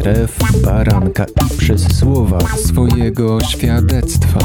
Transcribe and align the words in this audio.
krew 0.00 0.38
baranka 0.64 1.24
i 1.24 1.56
przez 1.58 1.98
słowa 1.98 2.38
swojego 2.56 3.40
świadectwa. 3.40 4.38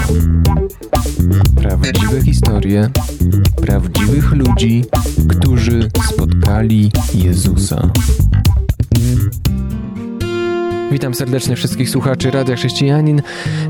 Prawdziwe 1.55 2.21
historie 2.21 2.89
prawdziwych 3.61 4.31
ludzi, 4.31 4.85
którzy 5.29 5.89
spotkali 6.13 6.91
Jezusa. 7.13 7.91
Witam 10.91 11.13
serdecznie 11.13 11.55
wszystkich 11.55 11.89
słuchaczy 11.89 12.31
Radia 12.31 12.55
Chrześcijanin. 12.55 13.21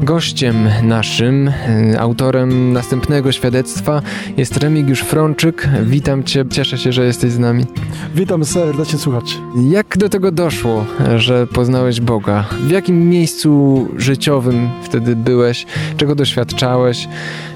Gościem 0.01 0.69
naszym, 0.83 1.47
e, 1.47 1.99
autorem 1.99 2.73
następnego 2.73 3.31
świadectwa 3.31 4.01
jest 4.37 4.57
Remigiusz 4.57 5.01
Frączyk. 5.01 5.67
Witam 5.83 6.23
Cię, 6.23 6.45
cieszę 6.49 6.77
się, 6.77 6.91
że 6.91 7.05
jesteś 7.05 7.31
z 7.31 7.39
nami. 7.39 7.65
Witam 8.15 8.45
serdecznie 8.45 8.99
słuchaczy. 8.99 9.35
Jak 9.69 9.97
do 9.97 10.09
tego 10.09 10.31
doszło, 10.31 10.85
że 11.17 11.47
poznałeś 11.47 12.01
Boga? 12.01 12.45
W 12.61 12.71
jakim 12.71 13.09
miejscu 13.09 13.87
życiowym 13.97 14.69
wtedy 14.83 15.15
byłeś? 15.15 15.65
Czego 15.97 16.15
doświadczałeś? 16.15 17.07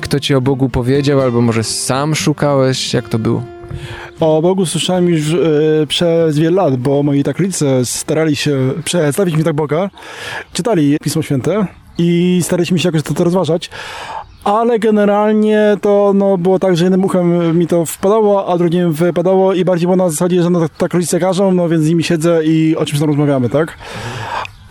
Kto 0.02 0.20
Ci 0.20 0.36
o 0.36 0.42
Bogu 0.42 0.70
powiedział, 0.70 1.22
albo 1.22 1.42
może 1.42 1.64
sam 1.64 2.16
szukałeś? 2.16 2.94
Jak 2.94 3.10
to 3.10 3.20
było? 3.20 3.44
O 4.20 4.42
Bogu 4.42 4.66
słyszałem 4.66 5.10
już 5.10 5.34
e, 5.34 5.38
przez 5.88 6.40
wiele 6.40 6.56
lat, 6.56 6.76
bo 6.76 7.04
moi 7.04 7.24
tak 7.24 7.40
rodzice 7.40 7.86
starali 7.86 8.36
się 8.36 8.74
przedstawić 8.86 9.36
mi 9.36 9.44
tak 9.44 9.54
Boga, 9.54 9.90
czytali 10.54 10.98
Pismo 11.04 11.22
Święte 11.22 11.68
i 11.98 12.40
staraliśmy 12.44 12.80
się 12.80 12.88
jakoś 12.88 13.04
to, 13.04 13.14
to 13.14 13.24
rozważać. 13.24 13.70
Ale 14.44 14.80
generalnie 14.80 15.78
to 15.82 16.12
no, 16.16 16.38
było 16.38 16.60
tak, 16.60 16.78
że 16.78 16.86
jednym 16.86 17.06
uchem 17.06 17.58
mi 17.58 17.68
to 17.68 17.86
wpadało, 17.86 18.54
a 18.54 18.58
drugim 18.58 18.92
wypadało 18.92 19.54
i 19.54 19.66
bardziej 19.66 19.88
było 19.88 19.96
na 19.96 20.10
zasadzie, 20.10 20.44
że 20.44 20.50
no, 20.50 20.60
tak, 20.60 20.78
tak 20.78 20.94
rodzice 20.94 21.20
każą, 21.20 21.52
no 21.52 21.70
więc 21.70 21.84
z 21.84 21.90
nimi 21.90 22.04
siedzę 22.04 22.42
i 22.46 22.76
o 22.76 22.86
czymś 22.86 23.00
tam 23.00 23.10
rozmawiamy, 23.10 23.50
tak? 23.50 23.78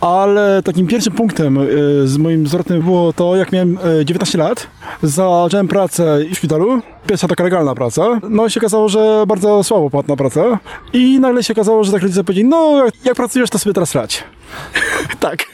Ale 0.01 0.63
takim 0.63 0.87
pierwszym 0.87 1.13
punktem 1.13 1.59
y, 1.59 2.09
z 2.09 2.17
moim 2.17 2.47
zwrotem 2.47 2.83
było 2.83 3.13
to, 3.13 3.37
jak 3.37 3.53
miałem 3.53 3.79
19 4.05 4.39
y, 4.39 4.41
lat, 4.41 4.67
zacząłem 5.03 5.69
pracę 5.69 6.19
w 6.33 6.37
szpitalu. 6.37 6.83
Pierwsza 7.07 7.29
taka 7.29 7.45
legalna 7.45 7.75
praca. 7.75 8.21
No 8.31 8.47
i 8.47 8.51
się 8.51 8.61
okazało, 8.61 8.89
że 8.89 9.25
bardzo 9.29 9.65
słabo 9.65 9.91
płatna 9.91 10.17
praca. 10.17 10.59
I 10.93 11.21
nagle 11.21 11.43
się 11.43 11.53
okazało, 11.53 11.85
że 11.85 11.93
tak 11.93 12.03
rodzice 12.03 12.25
powiedzieli, 12.25 12.49
no 12.49 12.85
jak 13.05 13.15
pracujesz, 13.15 13.51
to 13.51 13.59
sobie 13.59 13.75
teraz 13.75 13.95
rać. 13.95 14.25
tak. 15.21 15.45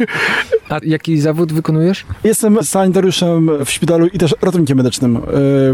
A 0.68 0.78
jaki 0.82 1.20
zawód 1.20 1.52
wykonujesz? 1.52 2.06
Jestem 2.24 2.64
sanitariuszem 2.64 3.64
w 3.64 3.70
szpitalu 3.70 4.06
i 4.06 4.18
też 4.18 4.34
ratownikiem 4.42 4.76
medycznym. 4.76 5.16
Y, 5.16 5.20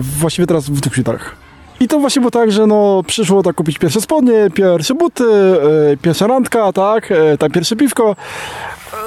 właściwie 0.01 0.47
teraz 0.47 0.71
w 0.71 0.81
dwóch 0.81 0.93
szpitalach. 0.93 1.50
I 1.81 1.89
to 1.89 1.99
właśnie 1.99 2.21
było 2.21 2.31
tak, 2.31 2.53
że 2.53 2.67
no 2.67 3.03
przyszło 3.07 3.43
tak 3.43 3.57
kupić 3.57 3.79
pierwsze 3.79 4.01
spodnie, 4.01 4.51
pierwsze 4.55 4.95
buty, 4.95 5.25
yy, 5.25 5.97
pierwsza 6.03 6.27
randka, 6.27 6.73
tak, 6.73 7.11
yy, 7.11 7.39
tam 7.39 7.51
pierwsze 7.51 7.77
piwko. 7.77 8.17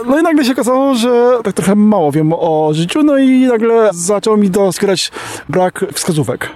No 0.05 0.19
i 0.19 0.23
nagle 0.23 0.45
się 0.45 0.51
okazało, 0.51 0.95
że 0.95 1.39
tak 1.43 1.53
trochę 1.53 1.75
mało 1.75 2.11
wiem 2.11 2.33
o 2.33 2.71
życiu, 2.73 3.03
no 3.03 3.17
i 3.17 3.47
nagle 3.47 3.89
zaczął 3.93 4.37
mi 4.37 4.49
doskwierać 4.49 5.11
brak 5.49 5.85
wskazówek. 5.93 6.49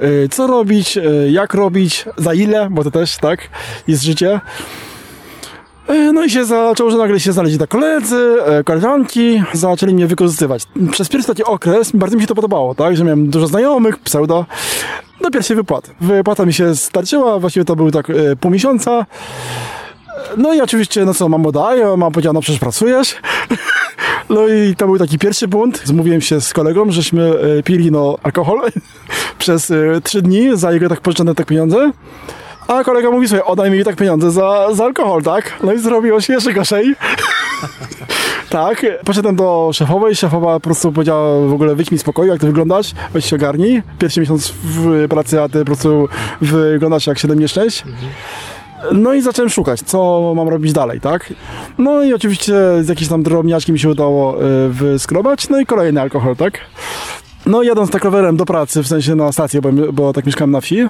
Yy, 0.00 0.28
co 0.30 0.46
robić, 0.46 0.98
jak 1.30 1.54
robić, 1.54 2.04
za 2.16 2.34
ile, 2.34 2.68
bo 2.70 2.84
to 2.84 2.90
też, 2.90 3.16
tak, 3.16 3.40
jest 3.88 4.02
życie. 4.02 4.40
No 6.12 6.24
i 6.24 6.30
się 6.30 6.44
zaczęło, 6.44 6.90
że 6.90 6.96
nagle 6.96 7.20
się 7.20 7.32
znaleźli 7.32 7.58
tak 7.58 7.68
koledzy, 7.70 8.36
koleżanki, 8.64 9.42
zaczęli 9.52 9.94
mnie 9.94 10.06
wykorzystywać. 10.06 10.62
Przez 10.90 11.08
pierwszy 11.08 11.28
taki 11.28 11.44
okres 11.44 11.90
bardzo 11.94 12.16
mi 12.16 12.22
się 12.22 12.28
to 12.28 12.34
podobało, 12.34 12.74
tak, 12.74 12.96
że 12.96 13.04
miałem 13.04 13.30
dużo 13.30 13.46
znajomych, 13.46 13.98
pseudo, 13.98 14.46
do 15.20 15.30
pierwszej 15.30 15.56
wypłaty. 15.56 15.90
Wypłata 16.00 16.46
mi 16.46 16.52
się 16.52 16.76
starczyła, 16.76 17.38
właściwie 17.38 17.64
to 17.64 17.76
był 17.76 17.90
tak 17.90 18.10
e, 18.10 18.36
pół 18.36 18.50
miesiąca. 18.50 19.06
No 20.36 20.54
i 20.54 20.60
oczywiście, 20.60 21.04
no 21.04 21.14
co, 21.14 21.28
mam 21.28 21.52
daje, 21.52 21.96
mam 21.96 22.12
powiedział, 22.12 22.32
no 22.32 22.40
przecież 22.40 22.60
pracujesz. 22.60 23.16
No 24.30 24.48
i 24.48 24.76
to 24.76 24.86
był 24.86 24.98
taki 24.98 25.18
pierwszy 25.18 25.48
bunt. 25.48 25.82
Zmówiłem 25.84 26.20
się 26.20 26.40
z 26.40 26.52
kolegą, 26.52 26.90
żeśmy 26.90 27.32
e, 27.58 27.62
pili 27.62 27.90
no 27.90 28.18
alkohol 28.22 28.60
przez 29.38 29.70
e, 29.70 30.00
trzy 30.04 30.22
dni 30.22 30.56
za 30.56 30.72
jego 30.72 30.88
tak 30.88 31.00
pożyczone 31.00 31.34
tak 31.34 31.46
pieniądze. 31.46 31.92
A 32.68 32.84
kolega 32.84 33.10
mówi 33.10 33.28
sobie, 33.28 33.44
oddaj 33.44 33.70
mi 33.70 33.84
tak 33.84 33.96
pieniądze 33.96 34.30
za, 34.30 34.74
za 34.74 34.84
alkohol, 34.84 35.22
tak? 35.22 35.52
No 35.62 35.72
i 35.72 35.78
zrobiło 35.78 36.20
się 36.20 36.32
jeszcze 36.32 36.52
gorzej. 36.52 36.94
tak, 38.50 38.86
poszedłem 39.04 39.36
do 39.36 39.70
szefowej, 39.72 40.16
szefowa 40.16 40.54
po 40.54 40.60
prostu 40.60 40.92
powiedziała 40.92 41.48
w 41.48 41.52
ogóle 41.52 41.74
wyjdź 41.74 41.90
mi 41.90 41.98
z 41.98 42.04
pokoju, 42.04 42.32
jak 42.32 42.40
ty 42.40 42.46
wyglądasz, 42.46 42.92
weź 43.12 43.24
się 43.24 43.36
ogarnij. 43.36 43.82
Pierwszy 43.98 44.20
miesiąc 44.20 44.52
w 44.64 45.08
pracy, 45.08 45.42
a 45.42 45.48
ty 45.48 45.58
po 45.58 45.64
prostu 45.64 46.08
wyglądasz 46.40 47.06
jak 47.06 47.18
7 47.18 47.38
nieszczęść. 47.38 47.84
No 48.92 49.14
i 49.14 49.22
zacząłem 49.22 49.50
szukać, 49.50 49.80
co 49.80 50.32
mam 50.36 50.48
robić 50.48 50.72
dalej, 50.72 51.00
tak? 51.00 51.32
No 51.78 52.02
i 52.02 52.14
oczywiście 52.14 52.54
z 52.80 52.88
jakiejś 52.88 53.08
tam 53.08 53.22
drobniaczki 53.22 53.72
mi 53.72 53.78
się 53.78 53.88
udało 53.88 54.44
y, 54.44 54.68
wyskrobać, 54.68 55.48
no 55.48 55.60
i 55.60 55.66
kolejny 55.66 56.00
alkohol, 56.00 56.36
tak? 56.36 56.60
No 57.48 57.62
jadąc 57.62 57.90
tak 57.90 58.04
rowerem 58.04 58.36
do 58.36 58.44
pracy, 58.44 58.82
w 58.82 58.88
sensie 58.88 59.14
na 59.14 59.32
stację, 59.32 59.60
bo, 59.60 59.92
bo 59.92 60.12
tak 60.12 60.26
mieszkałem 60.26 60.50
na 60.50 60.60
wsi, 60.60 60.86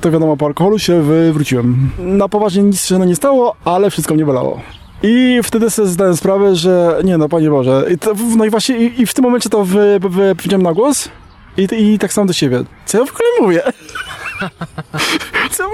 to 0.00 0.10
wiadomo, 0.10 0.36
po 0.36 0.46
alkoholu 0.46 0.78
się 0.78 1.02
wywróciłem. 1.02 1.90
Na 1.98 2.28
poważnie 2.28 2.62
nic 2.62 2.86
się 2.86 2.98
nie 2.98 3.16
stało, 3.16 3.56
ale 3.64 3.90
wszystko 3.90 4.14
mnie 4.14 4.24
bolało. 4.24 4.60
I 5.02 5.40
wtedy 5.42 5.70
sobie 5.70 5.88
zdałem 5.88 6.16
sprawę, 6.16 6.56
że 6.56 7.00
nie 7.04 7.18
no, 7.18 7.28
Panie 7.28 7.50
Boże. 7.50 7.86
I 7.94 7.98
to, 7.98 8.14
no 8.36 8.44
i 8.44 8.50
właśnie 8.50 8.76
i, 8.76 9.02
i, 9.02 9.06
w 9.06 9.14
tym 9.14 9.24
momencie 9.24 9.50
to 9.50 9.64
wy, 9.64 10.00
wy, 10.00 10.34
powiedziałem 10.34 10.62
na 10.62 10.72
głos 10.72 11.08
i, 11.56 11.68
i 11.72 11.98
tak 11.98 12.12
samo 12.12 12.26
do 12.26 12.32
siebie. 12.32 12.64
Co 12.86 12.98
ja 12.98 13.04
w 13.04 13.10
ogóle 13.10 13.28
mówię? 13.40 13.62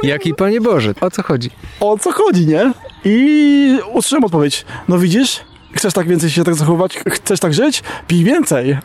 Jaki 0.02 0.34
Panie 0.34 0.60
Boże? 0.60 0.94
O 1.00 1.10
co 1.10 1.22
chodzi? 1.22 1.50
O 1.80 1.98
co 1.98 2.12
chodzi, 2.12 2.46
nie? 2.46 2.72
I 3.04 3.78
usłyszałem 3.92 4.24
odpowiedź. 4.24 4.64
No 4.88 4.98
widzisz? 4.98 5.40
Chcesz 5.72 5.94
tak 5.94 6.08
więcej 6.08 6.30
się 6.30 6.44
tak 6.44 6.54
zachować? 6.54 6.98
Chcesz 7.10 7.40
tak 7.40 7.54
żyć? 7.54 7.82
Pij 8.06 8.24
więcej. 8.24 8.78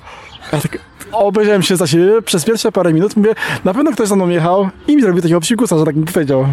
Ja 0.53 0.61
tak 0.61 0.79
obejrzałem 1.11 1.61
się 1.61 1.75
za 1.75 1.87
siebie 1.87 2.21
przez 2.21 2.45
pierwsze 2.45 2.71
parę 2.71 2.93
minut, 2.93 3.15
mówię, 3.15 3.35
na 3.63 3.73
pewno 3.73 3.91
ktoś 3.91 4.07
za 4.07 4.15
mną 4.15 4.29
jechał 4.29 4.69
i 4.87 4.95
mi 4.95 5.01
zrobił 5.01 5.21
takiego 5.21 5.39
psikusa, 5.39 5.77
że 5.77 5.85
tak 5.85 5.95
mi 5.95 6.05
powiedział. 6.05 6.45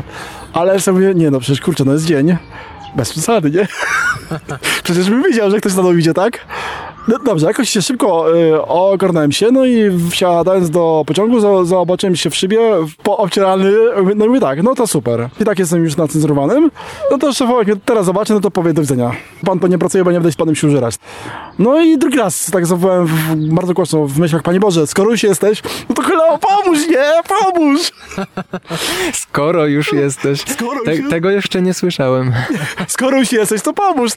Ale 0.53 0.81
sobie 0.81 0.95
mówię, 0.99 1.15
nie 1.15 1.31
no, 1.31 1.41
przecież 1.41 1.61
kurczę, 1.61 1.85
no 1.85 1.93
jest 1.93 2.05
dzień. 2.05 2.37
Bez 2.97 3.11
przesady, 3.11 3.51
nie? 3.51 3.69
Przecież 4.85 5.11
bym 5.11 5.23
wiedział, 5.23 5.51
że 5.51 5.59
ktoś 5.59 5.73
za 5.73 5.83
mną 5.83 5.93
idzie, 5.93 6.15
tak? 6.15 6.47
No 7.09 7.19
dobrze, 7.25 7.47
jakoś 7.47 7.71
się 7.71 7.83
szybko 7.83 8.37
y, 8.37 8.63
ogarnąłem 8.63 9.33
się, 9.33 9.51
no 9.51 9.67
i 9.67 9.91
wsiadając 10.11 10.71
do 10.71 11.05
pociągu, 11.07 11.65
zobaczyłem 11.65 12.17
się 12.17 12.31
w 12.31 12.37
szybie, 12.37 12.61
poobcierany, 13.03 13.73
no 14.17 14.25
i 14.25 14.29
mówię 14.29 14.41
tak, 14.41 14.63
no 14.63 14.75
to 14.75 14.87
super. 14.87 15.29
I 15.41 15.45
tak 15.45 15.59
jestem 15.59 15.85
już 15.85 15.97
nacenzurowanym. 15.97 16.71
No 17.11 17.19
to 17.19 17.33
szefowa, 17.33 17.59
jak 17.59 17.67
mnie 17.67 17.77
teraz 17.85 18.07
zobaczy, 18.07 18.33
no 18.33 18.41
to 18.41 18.51
powie 18.51 18.73
do 18.73 18.83
widzenia. 18.83 19.13
Pan 19.45 19.59
to 19.59 19.69
nie 19.69 19.79
pracuje, 19.79 20.05
bo 20.05 20.13
nie 20.13 20.19
będę 20.19 20.33
z 20.33 20.37
panem 20.37 20.55
się 20.55 20.67
użerać. 20.67 20.95
No 21.59 21.81
i 21.81 21.99
drugi 21.99 22.19
raz 22.19 22.51
tak 22.51 22.67
zawołałem 22.67 23.07
w, 23.07 23.37
bardzo 23.37 23.75
głośno 23.75 24.07
w 24.07 24.19
myślach, 24.19 24.43
Panie 24.43 24.61
Boże, 24.61 24.87
skoro 24.87 25.11
już 25.11 25.23
jesteś, 25.23 25.63
no 25.89 25.95
to 25.95 26.03
chyba 26.03 26.39
pomóż, 26.39 26.89
nie? 26.89 27.05
Pomóż! 27.29 27.81
Skoro 29.13 29.67
już 29.67 29.93
jesteś. 29.93 30.41
Skoro 30.41 30.81
Te, 30.85 30.97
już... 30.97 31.11
Tego 31.11 31.31
jeszcze 31.31 31.63
nie 31.63 31.75
słyszałem. 31.75 32.33
Skoro 32.89 33.19
już 33.19 33.33
jesteś, 33.33 33.63
to 33.63 33.73
pomóż! 33.73 34.13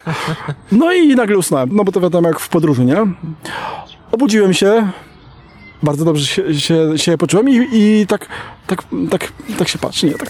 No 0.71 0.93
i 0.93 1.15
nagle 1.15 1.37
usnąłem, 1.37 1.69
no 1.73 1.83
bo 1.83 1.91
to 1.91 2.01
wiadomo 2.01 2.27
jak 2.27 2.39
w 2.39 2.49
podróży 2.49 2.85
nie? 2.85 2.97
Obudziłem 4.11 4.53
się, 4.53 4.91
bardzo 5.83 6.05
dobrze 6.05 6.25
się, 6.25 6.59
się, 6.59 6.97
się 6.97 7.17
poczułem 7.17 7.49
i, 7.49 7.67
i 7.71 8.07
tak, 8.07 8.27
tak, 8.67 8.83
tak, 9.09 9.31
tak 9.57 9.67
się 9.67 9.79
patrzy, 9.79 10.05
nie, 10.05 10.13
tak 10.13 10.29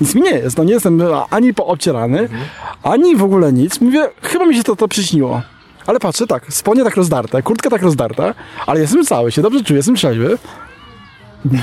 nic 0.00 0.14
mi 0.14 0.22
nie 0.22 0.30
jest, 0.30 0.58
no 0.58 0.64
nie 0.64 0.72
jestem 0.72 1.02
ani 1.30 1.54
poobcierany, 1.54 2.20
mhm. 2.20 2.42
ani 2.82 3.16
w 3.16 3.22
ogóle 3.22 3.52
nic. 3.52 3.80
Mówię, 3.80 4.08
chyba 4.22 4.46
mi 4.46 4.56
się 4.56 4.62
to, 4.62 4.76
to 4.76 4.88
przyśniło. 4.88 5.42
Ale 5.88 6.00
patrzę, 6.00 6.26
tak, 6.26 6.52
spodnie 6.52 6.84
tak 6.84 6.96
rozdarte, 6.96 7.42
kurtka 7.42 7.70
tak 7.70 7.82
rozdarta, 7.82 8.34
ale 8.66 8.80
jestem 8.80 9.04
cały, 9.04 9.32
się 9.32 9.42
dobrze 9.42 9.64
czuję, 9.64 9.76
jestem 9.76 9.94
trzeźwy. 9.94 10.38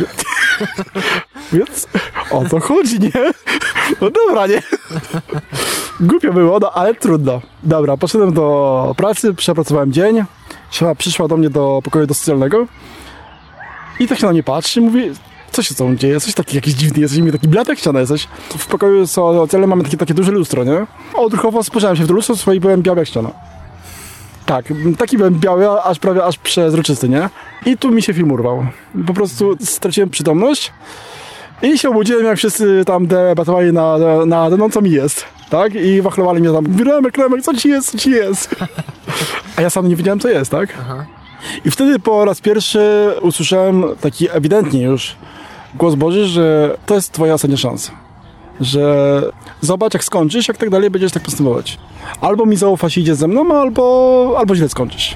Więc 1.53 1.87
o 2.31 2.49
co 2.49 2.59
chodzi, 2.59 2.99
nie? 2.99 3.11
No 4.01 4.09
dobra, 4.09 4.47
nie? 4.47 4.61
Głupio 6.09 6.33
było, 6.33 6.59
no 6.59 6.71
ale 6.71 6.95
trudno. 6.95 7.41
Dobra, 7.63 7.97
poszedłem 7.97 8.33
do 8.33 8.93
pracy, 8.97 9.33
przepracowałem 9.33 9.93
dzień. 9.93 10.23
Szefa 10.71 10.95
przyszła 10.95 11.27
do 11.27 11.37
mnie 11.37 11.49
do 11.49 11.81
pokoju 11.83 12.07
do 12.07 12.13
socjalnego 12.13 12.67
i 13.99 14.07
tak 14.07 14.19
się 14.19 14.25
na 14.25 14.31
mnie 14.31 14.43
patrzy 14.43 14.81
mówi, 14.81 15.11
co 15.51 15.63
się 15.63 15.75
tobą 15.75 15.95
dzieje? 15.95 16.13
Jesteś 16.13 16.33
taki 16.33 16.55
jakiś 16.55 16.73
dziwny, 16.73 17.01
jesteś 17.01 17.19
mi 17.19 17.31
taki 17.31 17.47
bladek 17.47 17.79
ściana 17.79 17.99
jesteś. 17.99 18.27
W 18.57 18.67
pokoju 18.67 19.07
socjalnym 19.07 19.69
mamy 19.69 19.83
takie, 19.83 19.97
takie 19.97 20.13
duże 20.13 20.31
lustro, 20.31 20.63
nie? 20.63 20.87
Odruchowo 21.13 21.63
spojrzałem 21.63 21.97
się 21.97 22.03
w 22.03 22.07
to 22.07 22.13
lustro 22.13 22.53
i 22.53 22.59
byłem 22.59 22.81
biały 22.81 22.99
jak 22.99 23.07
ściana. 23.07 23.54
Tak, 24.45 24.65
taki 24.97 25.17
byłem 25.17 25.39
biały, 25.39 25.81
aż 25.81 25.99
prawie 25.99 26.23
aż 26.23 26.37
przezroczysty, 26.37 27.09
nie? 27.09 27.29
I 27.65 27.77
tu 27.77 27.91
mi 27.91 28.01
się 28.01 28.13
film 28.13 28.31
urwał. 28.31 28.65
Po 29.07 29.13
prostu 29.13 29.57
straciłem 29.59 30.09
przytomność 30.09 30.73
i 31.61 31.77
się 31.77 31.89
obudziłem, 31.89 32.25
jak 32.25 32.37
wszyscy 32.37 32.83
tam 32.85 33.07
debatowali 33.07 33.73
na, 33.73 33.97
na, 33.97 34.25
na 34.25 34.49
no 34.57 34.69
co 34.69 34.81
mi 34.81 34.91
jest, 34.91 35.25
tak? 35.49 35.75
I 35.75 36.01
wachlowali 36.01 36.41
mnie 36.41 36.51
tam, 36.51 36.65
Remek, 36.85 37.17
Remek, 37.17 37.41
co 37.41 37.53
ci 37.53 37.69
jest, 37.69 37.91
co 37.91 37.97
ci 37.97 38.11
jest? 38.11 38.55
A 39.57 39.61
ja 39.61 39.69
sam 39.69 39.89
nie 39.89 39.95
wiedziałem, 39.95 40.19
co 40.19 40.29
jest, 40.29 40.51
tak? 40.51 40.69
Aha. 40.79 41.05
I 41.65 41.71
wtedy 41.71 41.99
po 41.99 42.25
raz 42.25 42.41
pierwszy 42.41 43.11
usłyszałem 43.21 43.83
taki 44.01 44.27
ewidentnie 44.31 44.83
już 44.83 45.15
głos 45.75 45.95
Boży, 45.95 46.25
że 46.25 46.77
to 46.85 46.95
jest 46.95 47.11
twoja 47.11 47.33
ostatnia 47.33 47.57
szansa. 47.57 48.04
Że 48.61 49.21
zobacz 49.61 49.93
jak 49.93 50.03
skończysz, 50.03 50.47
jak 50.47 50.57
tak 50.57 50.69
dalej 50.69 50.89
będziesz 50.89 51.11
tak 51.11 51.23
postępować. 51.23 51.77
Albo 52.21 52.45
mi 52.45 52.55
zaufasz 52.55 52.97
i 52.97 53.01
idziesz 53.01 53.17
ze 53.17 53.27
mną, 53.27 53.59
albo, 53.61 54.35
albo 54.37 54.55
źle 54.55 54.69
skończysz. 54.69 55.15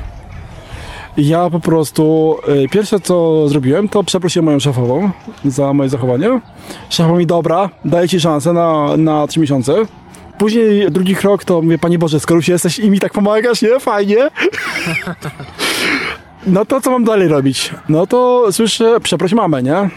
Ja 1.17 1.49
po 1.49 1.59
prostu, 1.59 2.35
y, 2.65 2.69
pierwsze 2.69 2.99
co 2.99 3.47
zrobiłem, 3.47 3.89
to 3.89 4.03
przeprosiłem 4.03 4.45
moją 4.45 4.59
szefową 4.59 5.11
za 5.45 5.73
moje 5.73 5.89
zachowanie. 5.89 6.41
Szefowa 6.89 7.17
mi, 7.17 7.25
dobra, 7.25 7.69
daję 7.85 8.09
ci 8.09 8.19
szansę 8.19 8.53
na, 8.53 8.97
na 8.97 9.27
3 9.27 9.39
miesiące. 9.39 9.73
Później 10.37 10.91
drugi 10.91 11.15
krok 11.15 11.43
to 11.43 11.61
mówię, 11.61 11.77
Panie 11.77 11.99
Boże, 11.99 12.19
skoro 12.19 12.35
już 12.35 12.47
jesteś 12.47 12.79
i 12.79 12.89
mi 12.89 12.99
tak 12.99 13.13
pomagasz, 13.13 13.61
nie? 13.61 13.79
Fajnie. 13.79 14.17
No 16.47 16.65
to 16.65 16.81
co 16.81 16.91
mam 16.91 17.03
dalej 17.03 17.27
robić? 17.27 17.73
No 17.89 18.07
to 18.07 18.47
słyszę, 18.51 18.99
przeproś 18.99 19.33
mamę, 19.33 19.63
nie? 19.63 19.89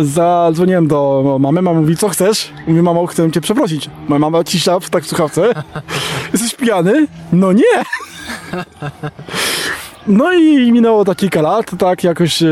Zadzwoniłem 0.00 0.88
do 0.88 1.36
mamy, 1.40 1.62
mama 1.62 1.80
mówi, 1.80 1.96
co 1.96 2.08
chcesz? 2.08 2.52
Mówię, 2.66 2.82
mamo, 2.82 3.06
chcę 3.06 3.30
cię 3.30 3.40
przeprosić. 3.40 3.90
Moja 4.08 4.18
mama 4.18 4.44
cisza 4.44 4.80
w 4.80 4.90
tak 4.90 5.04
w 5.04 5.08
słuchawce. 5.08 5.52
Jesteś 6.32 6.54
pijany? 6.54 7.06
No 7.32 7.52
nie! 7.52 7.84
No 10.06 10.32
i 10.32 10.72
minęło 10.72 11.04
tak 11.04 11.16
kilka 11.16 11.42
lat, 11.42 11.70
tak, 11.78 12.04
jakoś 12.04 12.42
e, 12.42 12.46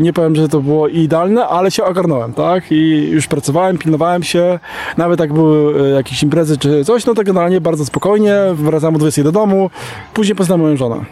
nie 0.00 0.12
powiem, 0.12 0.36
że 0.36 0.48
to 0.48 0.60
było 0.60 0.88
idealne, 0.88 1.46
ale 1.46 1.70
się 1.70 1.84
ogarnąłem, 1.84 2.32
tak, 2.32 2.72
i 2.72 3.08
już 3.10 3.26
pracowałem, 3.26 3.78
pilnowałem 3.78 4.22
się, 4.22 4.58
nawet 4.96 5.20
jak 5.20 5.32
były 5.32 5.82
e, 5.82 5.90
jakieś 5.90 6.22
imprezy 6.22 6.58
czy 6.58 6.84
coś, 6.84 7.06
no 7.06 7.14
to 7.14 7.22
generalnie 7.22 7.60
bardzo 7.60 7.84
spokojnie, 7.84 8.34
wracałem 8.54 8.94
o 8.94 8.98
20 8.98 9.22
do 9.22 9.32
domu, 9.32 9.70
później 10.14 10.36
poznałem 10.36 10.60
moją 10.60 10.76
żonę. 10.76 11.04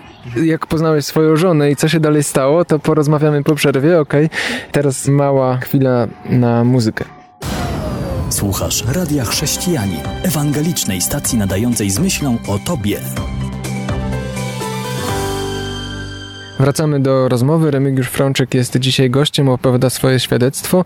Jak 0.45 0.67
poznałeś 0.67 1.05
swoją 1.05 1.37
żonę 1.37 1.71
i 1.71 1.77
co 1.77 1.89
się 1.89 2.01
dalej 2.01 2.23
stało, 2.23 2.65
to 2.65 2.79
porozmawiamy 2.79 3.45
po 3.45 3.55
przerwie, 3.55 4.01
okej? 4.01 4.27
Okay? 4.27 4.39
Teraz 4.73 5.09
mała 5.09 5.57
chwila 5.57 6.07
na 6.31 6.65
muzykę. 6.65 7.05
Słuchasz 8.31 8.85
Radia 8.95 9.25
Chrześcijani, 9.25 9.97
ewangelicznej 10.23 11.01
stacji 11.01 11.39
nadającej 11.39 11.91
z 11.91 11.99
myślą 11.99 12.37
o 12.49 12.59
Tobie. 12.59 13.01
Wracamy 16.59 17.01
do 17.01 17.29
rozmowy. 17.29 17.71
Remigiusz 17.71 18.09
Frączyk 18.09 18.55
jest 18.55 18.79
dzisiaj 18.79 19.11
gościem, 19.11 19.49
opowiada 19.49 19.91
swoje 19.91 20.21
świadectwo. 20.21 20.85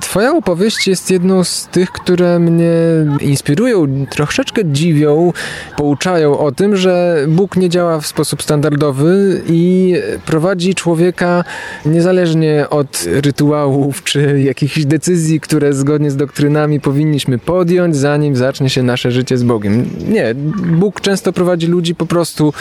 Twoja 0.00 0.32
opowieść 0.32 0.88
jest 0.88 1.10
jedną 1.10 1.44
z 1.44 1.66
tych, 1.66 1.90
które 1.90 2.38
mnie 2.38 2.72
inspirują, 3.20 4.06
troszeczkę 4.10 4.64
dziwią, 4.64 5.32
pouczają 5.76 6.38
o 6.38 6.52
tym, 6.52 6.76
że 6.76 7.24
Bóg 7.28 7.56
nie 7.56 7.68
działa 7.68 8.00
w 8.00 8.06
sposób 8.06 8.42
standardowy 8.42 9.42
i 9.48 9.94
prowadzi 10.26 10.74
człowieka 10.74 11.44
niezależnie 11.86 12.66
od 12.70 13.04
rytuałów 13.06 14.04
czy 14.04 14.40
jakichś 14.40 14.84
decyzji, 14.84 15.40
które 15.40 15.72
zgodnie 15.72 16.10
z 16.10 16.16
doktrynami 16.16 16.80
powinniśmy 16.80 17.38
podjąć, 17.38 17.96
zanim 17.96 18.36
zacznie 18.36 18.70
się 18.70 18.82
nasze 18.82 19.10
życie 19.10 19.38
z 19.38 19.42
Bogiem. 19.42 19.90
Nie, 20.08 20.34
Bóg 20.78 21.00
często 21.00 21.32
prowadzi 21.32 21.66
ludzi 21.66 21.94
po 21.94 22.06
prostu 22.06 22.52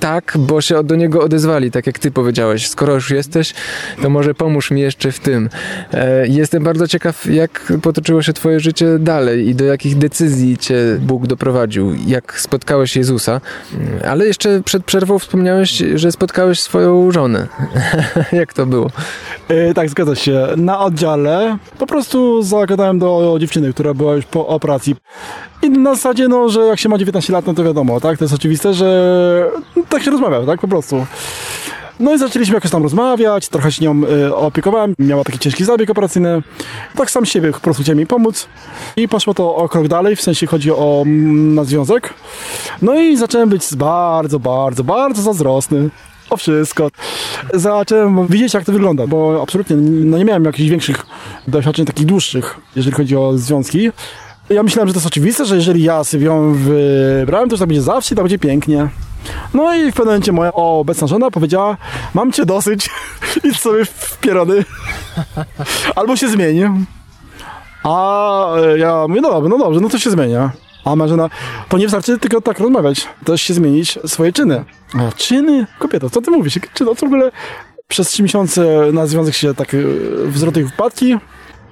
tak, 0.00 0.34
bo 0.38 0.60
się 0.60 0.84
do 0.84 0.96
Niego 0.96 1.22
odezwali, 1.22 1.70
tak 1.70 1.86
jak 1.86 1.98
ty 1.98 2.11
powiedziałeś, 2.12 2.68
skoro 2.68 2.94
już 2.94 3.10
jesteś, 3.10 3.54
to 4.02 4.10
może 4.10 4.34
pomóż 4.34 4.70
mi 4.70 4.80
jeszcze 4.80 5.12
w 5.12 5.20
tym. 5.20 5.48
E, 5.92 6.28
jestem 6.28 6.64
bardzo 6.64 6.88
ciekaw, 6.88 7.26
jak 7.26 7.72
potoczyło 7.82 8.22
się 8.22 8.32
twoje 8.32 8.60
życie 8.60 8.98
dalej 8.98 9.48
i 9.48 9.54
do 9.54 9.64
jakich 9.64 9.98
decyzji 9.98 10.58
cię 10.58 10.76
Bóg 11.00 11.26
doprowadził, 11.26 11.94
jak 12.06 12.40
spotkałeś 12.40 12.96
Jezusa, 12.96 13.40
ale 14.08 14.26
jeszcze 14.26 14.62
przed 14.64 14.84
przerwą 14.84 15.18
wspomniałeś, 15.18 15.82
że 15.94 16.12
spotkałeś 16.12 16.60
swoją 16.60 17.12
żonę. 17.12 17.48
jak 18.32 18.52
to 18.52 18.66
było? 18.66 18.90
E, 19.48 19.74
tak, 19.74 19.90
zgadza 19.90 20.14
się. 20.14 20.48
Na 20.56 20.80
oddziale 20.80 21.56
po 21.78 21.86
prostu 21.86 22.42
zagadałem 22.42 22.98
do 22.98 23.36
dziewczyny, 23.40 23.72
która 23.72 23.94
była 23.94 24.14
już 24.14 24.24
po 24.24 24.46
operacji. 24.46 24.96
I 25.62 25.70
na 25.70 25.94
zasadzie, 25.94 26.28
no, 26.28 26.48
że 26.48 26.60
jak 26.60 26.78
się 26.78 26.88
ma 26.88 26.98
19 26.98 27.32
lat, 27.32 27.46
no 27.46 27.54
to 27.54 27.64
wiadomo, 27.64 28.00
tak? 28.00 28.18
To 28.18 28.24
jest 28.24 28.34
oczywiste, 28.34 28.74
że 28.74 29.50
tak 29.88 30.02
się 30.02 30.10
rozmawia, 30.10 30.46
tak? 30.46 30.60
Po 30.60 30.68
prostu. 30.68 31.06
No 32.02 32.14
i 32.14 32.18
zaczęliśmy 32.18 32.54
jakoś 32.54 32.70
tam 32.70 32.82
rozmawiać, 32.82 33.48
trochę 33.48 33.72
się 33.72 33.84
nią 33.84 34.02
y, 34.04 34.36
opiekowałem, 34.36 34.94
miała 34.98 35.24
taki 35.24 35.38
ciężki 35.38 35.64
zabieg 35.64 35.90
operacyjny. 35.90 36.42
Tak 36.96 37.10
sam 37.10 37.26
siebie 37.26 37.52
po 37.52 37.60
prostu 37.60 37.82
chciałem 37.82 37.98
jej 37.98 38.06
pomóc. 38.06 38.48
I 38.96 39.08
poszło 39.08 39.34
to 39.34 39.56
o 39.56 39.68
krok 39.68 39.88
dalej, 39.88 40.16
w 40.16 40.22
sensie 40.22 40.46
chodzi 40.46 40.70
o 40.70 41.02
mm, 41.06 41.54
na 41.54 41.64
związek. 41.64 42.14
No 42.82 43.00
i 43.00 43.16
zacząłem 43.16 43.48
być 43.48 43.74
bardzo, 43.76 44.38
bardzo, 44.38 44.84
bardzo 44.84 45.22
zazdrosny 45.22 45.90
o 46.30 46.36
wszystko. 46.36 46.88
Zacząłem 47.54 48.26
widzieć, 48.26 48.54
jak 48.54 48.64
to 48.64 48.72
wygląda, 48.72 49.06
bo 49.06 49.42
absolutnie 49.42 49.76
no 49.76 50.18
nie 50.18 50.24
miałem 50.24 50.44
jakichś 50.44 50.70
większych 50.70 51.06
doświadczeń 51.48 51.84
takich 51.86 52.06
dłuższych, 52.06 52.60
jeżeli 52.76 52.96
chodzi 52.96 53.16
o 53.16 53.38
związki. 53.38 53.90
Ja 54.52 54.62
myślałem, 54.62 54.88
że 54.88 54.94
to 54.94 54.98
jest 54.98 55.06
oczywiste, 55.06 55.44
że 55.44 55.56
jeżeli 55.56 55.82
ja 55.82 56.04
sobie 56.04 56.26
ją 56.26 56.54
wybrałem, 56.54 57.48
to 57.48 57.52
już 57.52 57.60
tak 57.60 57.68
będzie 57.68 57.82
zawsze 57.82 58.14
i 58.14 58.16
tak 58.16 58.24
będzie 58.24 58.38
pięknie. 58.38 58.88
No 59.54 59.74
i 59.74 59.92
w 59.92 59.94
pewnym 59.94 60.06
momencie 60.06 60.32
moja 60.32 60.52
obecna 60.52 61.06
żona 61.06 61.30
powiedziała, 61.30 61.76
mam 62.14 62.32
cię 62.32 62.46
dosyć, 62.46 62.90
idź 63.44 63.60
sobie 63.60 63.84
w 63.84 64.18
pierony. 64.20 64.64
Albo 65.96 66.16
się 66.16 66.28
zmieni. 66.28 66.62
A 67.84 68.46
ja 68.76 69.04
mówię, 69.08 69.20
no 69.20 69.30
dobrze, 69.30 69.48
no 69.48 69.58
dobrze, 69.58 69.80
no 69.80 69.88
to 69.88 69.98
się 69.98 70.10
zmienia. 70.10 70.50
A 70.84 70.96
Marzena, 70.96 71.30
to 71.68 71.78
nie 71.78 71.84
wystarczy 71.84 72.18
tylko 72.18 72.40
tak 72.40 72.58
rozmawiać, 72.58 73.08
też 73.24 73.42
się 73.42 73.54
zmienić 73.54 73.98
swoje 74.06 74.32
czyny. 74.32 74.64
A 74.94 75.12
czyny? 75.12 75.66
Kobieta, 75.78 76.10
co 76.10 76.22
ty 76.22 76.30
mówisz? 76.30 76.58
Czy 76.74 76.84
to 76.84 76.94
w 76.94 77.02
ogóle 77.02 77.30
przez 77.88 78.08
trzy 78.08 78.22
miesiące 78.22 78.62
na 78.92 79.06
związek 79.06 79.34
się 79.34 79.54
tak 79.54 79.76
wzroty 80.26 80.60
i 80.60 80.64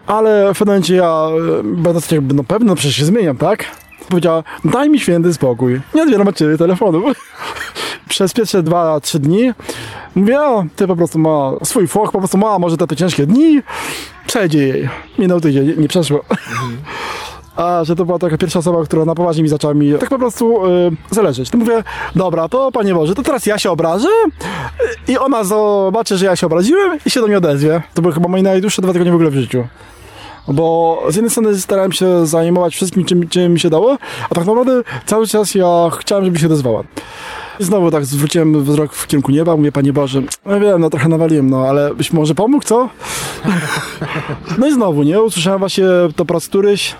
ale 0.06 0.54
w 0.54 0.58
pewnym 0.58 0.74
momencie 0.74 0.94
ja 0.94 1.28
będę 1.62 2.00
jakby, 2.10 2.34
no 2.34 2.44
pewno, 2.44 2.74
przecież 2.74 2.96
się 2.96 3.04
zmieniam, 3.04 3.36
tak? 3.36 3.64
Powiedziała, 4.08 4.42
daj 4.64 4.90
mi 4.90 5.00
święty 5.00 5.34
spokój. 5.34 5.80
Nie 5.94 6.02
odbieram 6.02 6.28
od 6.28 6.36
ciebie 6.36 6.58
telefonu. 6.58 7.02
Przez 8.08 8.32
pierwsze 8.32 8.62
dwa, 8.62 9.00
trzy 9.00 9.18
dni 9.18 9.52
mówię, 10.14 10.40
o, 10.40 10.64
ty 10.76 10.86
po 10.86 10.96
prostu 10.96 11.18
ma 11.18 11.52
swój 11.64 11.88
foch, 11.88 12.12
po 12.12 12.18
prostu 12.18 12.38
ma 12.38 12.58
może 12.58 12.76
te, 12.76 12.86
te 12.86 12.96
ciężkie 12.96 13.26
dni, 13.26 13.62
przejdzie 14.26 14.68
jej. 14.68 14.88
Minął 15.18 15.40
tydzień, 15.40 15.74
nie 15.78 15.88
przeszło. 15.88 16.24
Mhm. 16.30 16.76
A, 17.60 17.84
że 17.84 17.96
to 17.96 18.04
była 18.04 18.18
taka 18.18 18.38
pierwsza 18.38 18.58
osoba, 18.58 18.84
która 18.84 19.04
na 19.04 19.14
poważnie 19.14 19.42
mi 19.42 19.48
zaczęła 19.48 19.74
mi 19.74 19.92
tak 19.98 20.08
po 20.08 20.18
prostu 20.18 20.68
yy, 20.68 20.90
zależeć. 21.10 21.50
To 21.50 21.58
mówię, 21.58 21.84
dobra, 22.16 22.48
to 22.48 22.72
Panie 22.72 22.94
Boże, 22.94 23.14
to 23.14 23.22
teraz 23.22 23.46
ja 23.46 23.58
się 23.58 23.70
obrażę 23.70 24.08
i 25.08 25.18
ona 25.18 25.44
zobaczy, 25.44 26.16
że 26.16 26.26
ja 26.26 26.36
się 26.36 26.46
obraziłem 26.46 26.98
i 27.06 27.10
się 27.10 27.20
do 27.20 27.26
mnie 27.26 27.38
odezwie. 27.38 27.82
To 27.94 28.02
były 28.02 28.14
chyba 28.14 28.28
moje 28.28 28.42
najdłuższe 28.42 28.82
dwa 28.82 28.92
tygodnie 28.92 29.12
w 29.12 29.14
ogóle 29.14 29.30
w 29.30 29.34
życiu. 29.34 29.66
Bo 30.48 31.02
z 31.08 31.14
jednej 31.14 31.30
strony 31.30 31.58
starałem 31.58 31.92
się 31.92 32.26
zajmować 32.26 32.74
wszystkim, 32.74 33.04
czym, 33.04 33.28
czym 33.28 33.52
mi 33.52 33.60
się 33.60 33.70
dało, 33.70 33.98
a 34.30 34.34
tak 34.34 34.46
naprawdę 34.46 34.82
cały 35.06 35.26
czas 35.26 35.54
ja 35.54 35.90
chciałem, 35.98 36.24
żeby 36.24 36.38
się 36.38 36.46
odezwała. 36.46 36.82
I 37.60 37.64
znowu 37.64 37.90
tak 37.90 38.04
zwróciłem 38.04 38.64
wzrok 38.64 38.92
w 38.92 39.06
kierunku 39.06 39.32
nieba, 39.32 39.56
mówię, 39.56 39.72
Panie 39.72 39.92
Boże, 39.92 40.22
no 40.46 40.60
wiem, 40.60 40.80
no 40.80 40.90
trochę 40.90 41.08
nawaliłem, 41.08 41.50
no 41.50 41.68
ale 41.68 41.94
byś 41.94 42.12
może 42.12 42.34
pomógł, 42.34 42.64
co? 42.64 42.88
no 44.58 44.66
i 44.66 44.72
znowu, 44.72 45.02
nie? 45.02 45.22
Usłyszałem 45.22 45.58
właśnie 45.58 45.84
to 46.16 46.24
po 46.24 46.34
raz 46.34 46.48
któryś, 46.48 46.94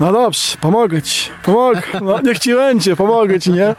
no 0.00 0.12
dobrze, 0.12 0.56
pomogę 0.60 1.02
ci, 1.02 1.30
pomogę, 1.42 1.82
no 2.02 2.20
niech 2.20 2.38
ci 2.38 2.54
będzie, 2.54 2.96
pomogę 2.96 3.40
ci, 3.40 3.52
nie? 3.52 3.74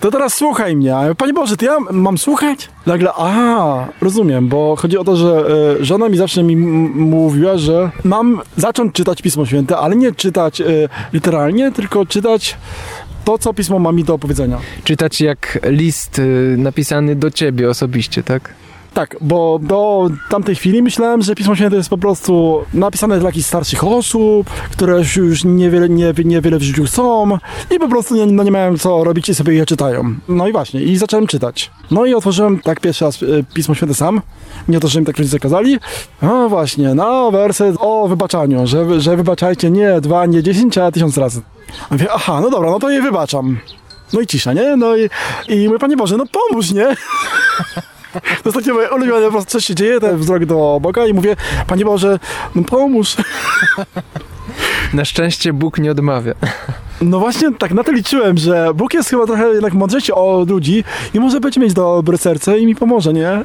To 0.00 0.10
teraz 0.10 0.34
słuchaj 0.34 0.76
mnie. 0.76 0.94
Panie 1.18 1.32
Boże, 1.32 1.56
to 1.56 1.64
ja 1.64 1.76
mam 1.90 2.18
słuchać? 2.18 2.68
Nagle, 2.86 3.10
a, 3.16 3.86
rozumiem, 4.00 4.48
bo 4.48 4.76
chodzi 4.76 4.98
o 4.98 5.04
to, 5.04 5.16
że 5.16 5.44
e, 5.80 5.84
żona 5.84 6.08
mi 6.08 6.16
zawsze 6.16 6.42
mi 6.42 6.56
mówiła, 6.56 7.58
że 7.58 7.90
mam 8.04 8.40
zacząć 8.56 8.92
czytać 8.92 9.22
Pismo 9.22 9.46
Święte, 9.46 9.76
ale 9.76 9.96
nie 9.96 10.12
czytać 10.12 10.60
e, 10.60 10.64
literalnie, 11.12 11.72
tylko 11.72 12.06
czytać 12.06 12.56
to, 13.24 13.38
co 13.38 13.54
Pismo 13.54 13.78
ma 13.78 13.92
mi 13.92 14.04
do 14.04 14.14
opowiedzenia. 14.14 14.58
Czytać 14.84 15.20
jak 15.20 15.58
list 15.64 16.18
e, 16.18 16.22
napisany 16.56 17.16
do 17.16 17.30
ciebie 17.30 17.70
osobiście, 17.70 18.22
tak? 18.22 18.54
Tak, 18.96 19.16
bo 19.20 19.58
do 19.62 20.10
tamtej 20.30 20.54
chwili 20.54 20.82
myślałem, 20.82 21.22
że 21.22 21.34
Pismo 21.34 21.56
Święte 21.56 21.76
jest 21.76 21.88
po 21.88 21.98
prostu 21.98 22.64
napisane 22.74 23.18
dla 23.18 23.28
jakichś 23.28 23.46
starszych 23.46 23.84
osób, 23.84 24.50
które 24.70 25.02
już 25.16 25.44
niewiele, 25.44 25.88
nie, 25.88 26.14
niewiele 26.24 26.58
w 26.58 26.62
życiu 26.62 26.86
są 26.86 27.38
i 27.70 27.78
po 27.78 27.88
prostu 27.88 28.14
nie, 28.14 28.26
no 28.26 28.42
nie 28.42 28.50
mają 28.50 28.78
co 28.78 29.04
robić 29.04 29.28
i 29.28 29.34
sobie 29.34 29.54
je 29.54 29.66
czytają. 29.66 30.14
No 30.28 30.48
i 30.48 30.52
właśnie, 30.52 30.82
i 30.82 30.96
zacząłem 30.96 31.26
czytać. 31.26 31.70
No 31.90 32.04
i 32.04 32.14
otworzyłem 32.14 32.60
tak 32.60 32.80
pierwszy 32.80 33.04
raz 33.04 33.22
e, 33.22 33.26
Pismo 33.54 33.74
Święte 33.74 33.94
sam. 33.94 34.20
Nie 34.68 34.80
to, 34.80 34.88
że 34.88 35.00
mi 35.00 35.06
tak 35.06 35.18
rodzice 35.18 35.38
kazali. 35.38 35.78
No 36.22 36.48
właśnie, 36.48 36.94
no 36.94 37.30
werset 37.30 37.76
o 37.78 38.08
wybaczaniu, 38.08 38.66
że, 38.66 39.00
że 39.00 39.16
wybaczajcie 39.16 39.70
nie 39.70 40.00
dwa, 40.00 40.26
nie 40.26 40.42
dziesięć, 40.42 40.78
a 40.78 40.92
tysiąc 40.92 41.18
razy. 41.18 41.40
A 41.90 41.94
mówię, 41.94 42.06
aha, 42.14 42.40
no 42.42 42.50
dobra, 42.50 42.70
no 42.70 42.78
to 42.78 42.90
je 42.90 43.02
wybaczam. 43.02 43.58
No 44.12 44.20
i 44.20 44.26
cisza, 44.26 44.52
nie? 44.52 44.76
No 44.76 44.96
i, 44.96 45.08
i 45.48 45.68
Panie 45.80 45.96
Boże, 45.96 46.16
no 46.16 46.24
pomóż, 46.26 46.72
nie? 46.72 46.86
To 48.12 48.20
jest 48.44 48.58
takie 48.58 48.72
moje 48.72 48.90
ulubione, 48.90 49.26
po 49.26 49.32
prostu 49.32 49.50
coś 49.50 49.64
się 49.64 49.74
dzieje, 49.74 50.00
ten 50.00 50.16
wzrok 50.18 50.44
do 50.44 50.78
Boga 50.82 51.06
i 51.06 51.14
mówię, 51.14 51.36
Panie 51.66 51.84
Boże, 51.84 52.18
no 52.54 52.62
pomóż. 52.64 53.16
Na 54.94 55.04
szczęście 55.04 55.52
Bóg 55.52 55.78
nie 55.78 55.90
odmawia. 55.90 56.34
No 57.00 57.18
właśnie 57.18 57.54
tak 57.54 57.74
na 57.74 57.84
to 57.84 57.92
liczyłem, 57.92 58.38
że 58.38 58.74
Bóg 58.74 58.94
jest 58.94 59.10
chyba 59.10 59.26
trochę 59.26 59.48
jednak 59.48 59.74
mądrzejszy 59.74 60.14
od 60.14 60.50
ludzi 60.50 60.84
i 61.14 61.20
może 61.20 61.40
będzie 61.40 61.60
mieć 61.60 61.72
dobre 61.72 62.18
serce 62.18 62.58
i 62.58 62.66
mi 62.66 62.74
pomoże, 62.74 63.12
nie? 63.12 63.44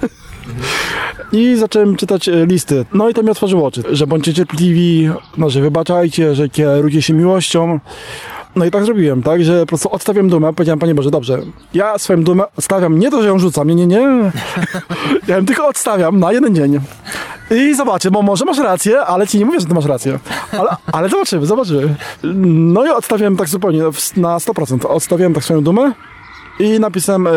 I 1.31 1.55
zacząłem 1.55 1.95
czytać 1.95 2.29
e, 2.29 2.45
listy. 2.45 2.85
No 2.93 3.09
i 3.09 3.13
to 3.13 3.23
mi 3.23 3.29
otworzyło 3.29 3.67
oczy, 3.67 3.83
że 3.91 4.07
bądźcie 4.07 4.33
cierpliwi, 4.33 5.09
no, 5.37 5.49
że 5.49 5.61
wybaczajcie, 5.61 6.35
że 6.35 6.49
kierujcie 6.49 7.01
się 7.01 7.13
miłością. 7.13 7.79
No 8.55 8.65
i 8.65 8.71
tak 8.71 8.85
zrobiłem, 8.85 9.23
tak, 9.23 9.43
że 9.43 9.59
po 9.59 9.65
prostu 9.65 9.91
odstawiam 9.91 10.29
dumę, 10.29 10.53
powiedziałem, 10.53 10.79
Panie 10.79 10.95
Boże, 10.95 11.11
dobrze, 11.11 11.39
ja 11.73 11.97
swoją 11.97 12.23
dumę 12.23 12.43
odstawiam, 12.57 12.99
nie 12.99 13.11
to, 13.11 13.21
że 13.21 13.27
ją 13.27 13.39
rzucam, 13.39 13.67
nie, 13.67 13.75
nie, 13.75 13.87
nie, 13.87 13.97
ja 15.27 15.35
ją 15.35 15.45
tylko 15.45 15.67
odstawiam 15.67 16.19
na 16.19 16.31
jeden 16.31 16.55
dzień. 16.55 16.79
I 17.51 17.75
zobaczę, 17.75 18.11
bo 18.11 18.21
może 18.21 18.45
masz 18.45 18.57
rację, 18.57 18.99
ale 19.01 19.27
ci 19.27 19.39
nie 19.39 19.45
mówię, 19.45 19.59
że 19.59 19.65
ty 19.65 19.73
masz 19.73 19.85
rację. 19.85 20.19
Ale, 20.51 20.69
ale 20.91 21.09
zobaczymy, 21.09 21.45
zobaczymy. 21.45 21.95
No 22.43 22.85
i 22.85 22.89
odstawiłem 22.89 23.37
tak 23.37 23.49
zupełnie 23.49 23.79
na 24.17 24.37
100%. 24.37 24.87
Odstawiłem 24.87 25.33
tak 25.33 25.43
swoją 25.43 25.63
dumę 25.63 25.93
i 26.59 26.79
napisałem 26.79 27.27
e, 27.27 27.31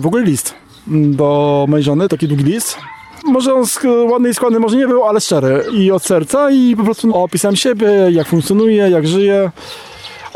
w 0.00 0.06
ogóle 0.06 0.22
list 0.22 0.54
do 0.86 1.66
mojej 1.68 1.84
żony, 1.84 2.08
taki 2.08 2.28
długi 2.28 2.44
list. 2.44 2.76
Może 3.24 3.54
on 3.54 3.64
ładny 4.10 4.28
i 4.28 4.34
składny 4.34 4.60
może 4.60 4.76
nie 4.76 4.88
był, 4.88 5.04
ale 5.04 5.20
szczery. 5.20 5.64
I 5.72 5.90
od 5.90 6.02
serca 6.02 6.50
i 6.50 6.76
po 6.76 6.84
prostu 6.84 7.16
opisałem 7.16 7.56
siebie, 7.56 7.88
jak 8.10 8.28
funkcjonuję, 8.28 8.90
jak 8.90 9.06
żyję. 9.06 9.50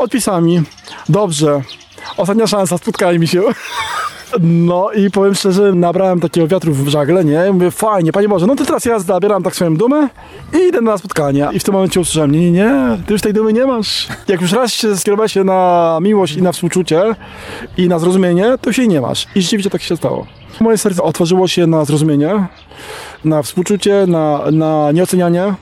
Odpisałem 0.03 0.45
mi, 0.45 0.61
dobrze, 1.09 1.61
ostatnia 2.17 2.47
szansa, 2.47 2.77
spotkajmy 2.77 3.27
się. 3.27 3.41
No 4.41 4.91
i 4.91 5.11
powiem 5.11 5.35
szczerze, 5.35 5.73
nabrałem 5.73 6.19
takiego 6.19 6.47
wiatru 6.47 6.73
w 6.73 6.87
żagle, 6.87 7.25
nie? 7.25 7.51
Mówię, 7.51 7.71
fajnie, 7.71 8.11
Panie 8.11 8.29
Boże, 8.29 8.47
no 8.47 8.55
to 8.55 8.65
teraz 8.65 8.85
ja 8.85 8.99
zabieram 8.99 9.43
tak 9.43 9.55
swoją 9.55 9.75
dumę 9.75 10.09
i 10.53 10.67
idę 10.67 10.81
na 10.81 10.97
spotkanie. 10.97 11.47
I 11.51 11.59
w 11.59 11.63
tym 11.63 11.73
momencie 11.73 11.99
usłyszałem, 11.99 12.31
nie, 12.31 12.39
nie, 12.39 12.51
nie, 12.51 12.97
ty 13.05 13.13
już 13.13 13.21
tej 13.21 13.33
dumy 13.33 13.53
nie 13.53 13.65
masz. 13.65 14.07
Jak 14.27 14.41
już 14.41 14.51
raz 14.51 14.73
się 14.73 14.97
skierowałeś 14.97 15.33
się 15.33 15.43
na 15.43 15.99
miłość 16.01 16.35
i 16.35 16.41
na 16.41 16.51
współczucie 16.51 17.03
i 17.77 17.87
na 17.87 17.99
zrozumienie, 17.99 18.57
to 18.61 18.73
się 18.73 18.81
jej 18.81 18.89
nie 18.89 19.01
masz. 19.01 19.27
I 19.35 19.41
rzeczywiście 19.41 19.69
tak 19.69 19.81
się 19.81 19.97
stało. 19.97 20.27
Moje 20.59 20.77
serce 20.77 21.03
otworzyło 21.03 21.47
się 21.47 21.67
na 21.67 21.85
zrozumienie, 21.85 22.47
na 23.25 23.41
współczucie, 23.41 24.05
na, 24.07 24.41
na 24.51 24.91
nieocenianie 24.91 25.53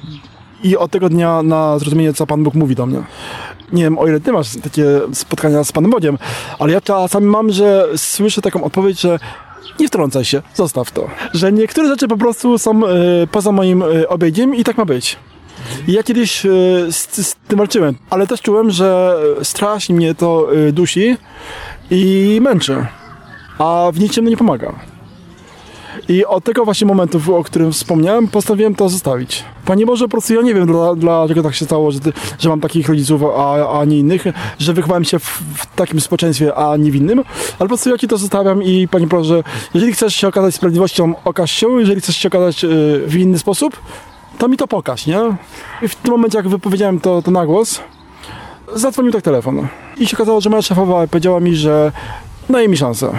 i 0.63 0.77
od 0.77 0.91
tego 0.91 1.09
dnia 1.09 1.43
na 1.43 1.79
zrozumienie, 1.79 2.13
co 2.13 2.27
Pan 2.27 2.43
Bóg 2.43 2.53
mówi 2.53 2.75
do 2.75 2.85
mnie 2.85 3.03
nie 3.73 3.83
wiem, 3.83 3.99
o 3.99 4.07
ile 4.07 4.19
ty 4.19 4.31
masz 4.31 4.55
takie 4.63 4.85
spotkania 5.13 5.63
z 5.63 5.71
Panem 5.71 5.91
Bogiem, 5.91 6.17
ale 6.59 6.73
ja 6.73 6.81
czasami 6.81 7.25
mam, 7.25 7.51
że 7.51 7.87
słyszę 7.95 8.41
taką 8.41 8.63
odpowiedź, 8.63 9.01
że 9.01 9.19
nie 9.79 9.87
wtrącaj 9.87 10.25
się, 10.25 10.41
zostaw 10.53 10.91
to. 10.91 11.09
Że 11.33 11.51
niektóre 11.51 11.87
rzeczy 11.87 12.07
po 12.07 12.17
prostu 12.17 12.57
są 12.57 12.87
e, 12.87 12.91
poza 13.31 13.51
moim 13.51 13.83
e, 13.83 14.09
obiegiem 14.09 14.55
i 14.55 14.63
tak 14.63 14.77
ma 14.77 14.85
być. 14.85 15.17
I 15.87 15.93
ja 15.93 16.03
kiedyś 16.03 16.45
e, 16.45 16.49
z, 16.91 17.27
z 17.27 17.35
tym 17.47 17.57
walczyłem, 17.57 17.95
ale 18.09 18.27
też 18.27 18.41
czułem, 18.41 18.71
że 18.71 19.17
strasznie 19.43 19.95
mnie 19.95 20.15
to 20.15 20.47
dusi 20.73 21.17
i 21.91 22.39
męczy, 22.41 22.85
a 23.57 23.91
w 23.93 23.99
niczym 23.99 24.27
nie 24.27 24.37
pomaga. 24.37 24.90
I 26.09 26.25
od 26.25 26.43
tego 26.43 26.65
właśnie 26.65 26.87
momentu, 26.87 27.35
o 27.35 27.43
którym 27.43 27.71
wspomniałem, 27.71 28.27
postanowiłem 28.27 28.75
to 28.75 28.89
zostawić. 28.89 29.43
Panie 29.65 29.85
Boże, 29.85 30.05
po 30.05 30.11
prostu 30.11 30.33
ja 30.33 30.41
nie 30.41 30.53
wiem, 30.53 30.65
dla- 30.67 30.95
dlaczego 30.95 31.43
tak 31.43 31.55
się 31.55 31.65
stało, 31.65 31.91
że, 31.91 31.99
że 32.39 32.49
mam 32.49 32.61
takich 32.61 32.89
rodziców, 32.89 33.21
a, 33.37 33.79
a 33.79 33.85
nie 33.85 33.97
innych, 33.97 34.23
że 34.59 34.73
wychowałem 34.73 35.03
się 35.03 35.19
w, 35.19 35.23
w 35.55 35.75
takim 35.75 36.01
społeczeństwie, 36.01 36.55
a 36.55 36.77
nie 36.77 36.91
w 36.91 36.95
innym, 36.95 37.19
ale 37.19 37.57
po 37.59 37.67
prostu 37.67 37.89
ja 37.89 37.97
Ci 37.97 38.07
to 38.07 38.17
zostawiam 38.17 38.63
i 38.63 38.87
Panie 38.87 39.07
Boże, 39.07 39.43
jeżeli 39.73 39.93
chcesz 39.93 40.15
się 40.15 40.27
okazać 40.27 40.55
sprawiedliwością, 40.55 41.13
okaż 41.25 41.51
się, 41.51 41.67
jeżeli 41.79 42.01
chcesz 42.01 42.15
się 42.17 42.27
okazać 42.29 42.63
y, 42.63 42.67
w 43.07 43.15
inny 43.15 43.39
sposób, 43.39 43.77
to 44.37 44.47
mi 44.47 44.57
to 44.57 44.67
pokaż, 44.67 45.05
nie? 45.07 45.19
I 45.81 45.87
w 45.87 45.95
tym 45.95 46.11
momencie, 46.11 46.37
jak 46.37 46.47
wypowiedziałem 46.49 46.99
to, 46.99 47.21
to 47.21 47.31
na 47.31 47.45
głos, 47.45 47.79
zadzwonił 48.75 49.11
tak 49.11 49.21
telefon. 49.21 49.67
I 49.97 50.07
się 50.07 50.17
okazało, 50.17 50.41
że 50.41 50.49
moja 50.49 50.61
szefowa 50.61 51.07
powiedziała 51.07 51.39
mi, 51.39 51.55
że 51.55 51.91
daje 52.49 52.67
mi 52.69 52.77
szansę. 52.77 53.11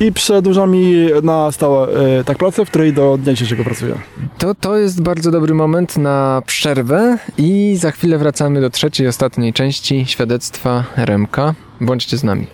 I 0.00 0.12
przedłuża 0.12 0.66
mi 0.66 1.06
na 1.22 1.52
stałe 1.52 1.88
e, 2.18 2.24
tak 2.24 2.38
pracę, 2.38 2.64
w 2.64 2.70
której 2.70 2.92
do 2.92 3.18
dnia 3.22 3.32
dzisiejszego 3.32 3.64
pracuję. 3.64 3.94
To, 4.38 4.54
to 4.54 4.76
jest 4.76 5.02
bardzo 5.02 5.30
dobry 5.30 5.54
moment 5.54 5.96
na 5.96 6.42
przerwę 6.46 7.18
i 7.38 7.76
za 7.76 7.90
chwilę 7.90 8.18
wracamy 8.18 8.60
do 8.60 8.70
trzeciej, 8.70 9.08
ostatniej 9.08 9.52
części 9.52 10.06
świadectwa 10.06 10.84
Remka. 10.96 11.54
Bądźcie 11.80 12.16
z 12.18 12.24
nami. 12.24 12.46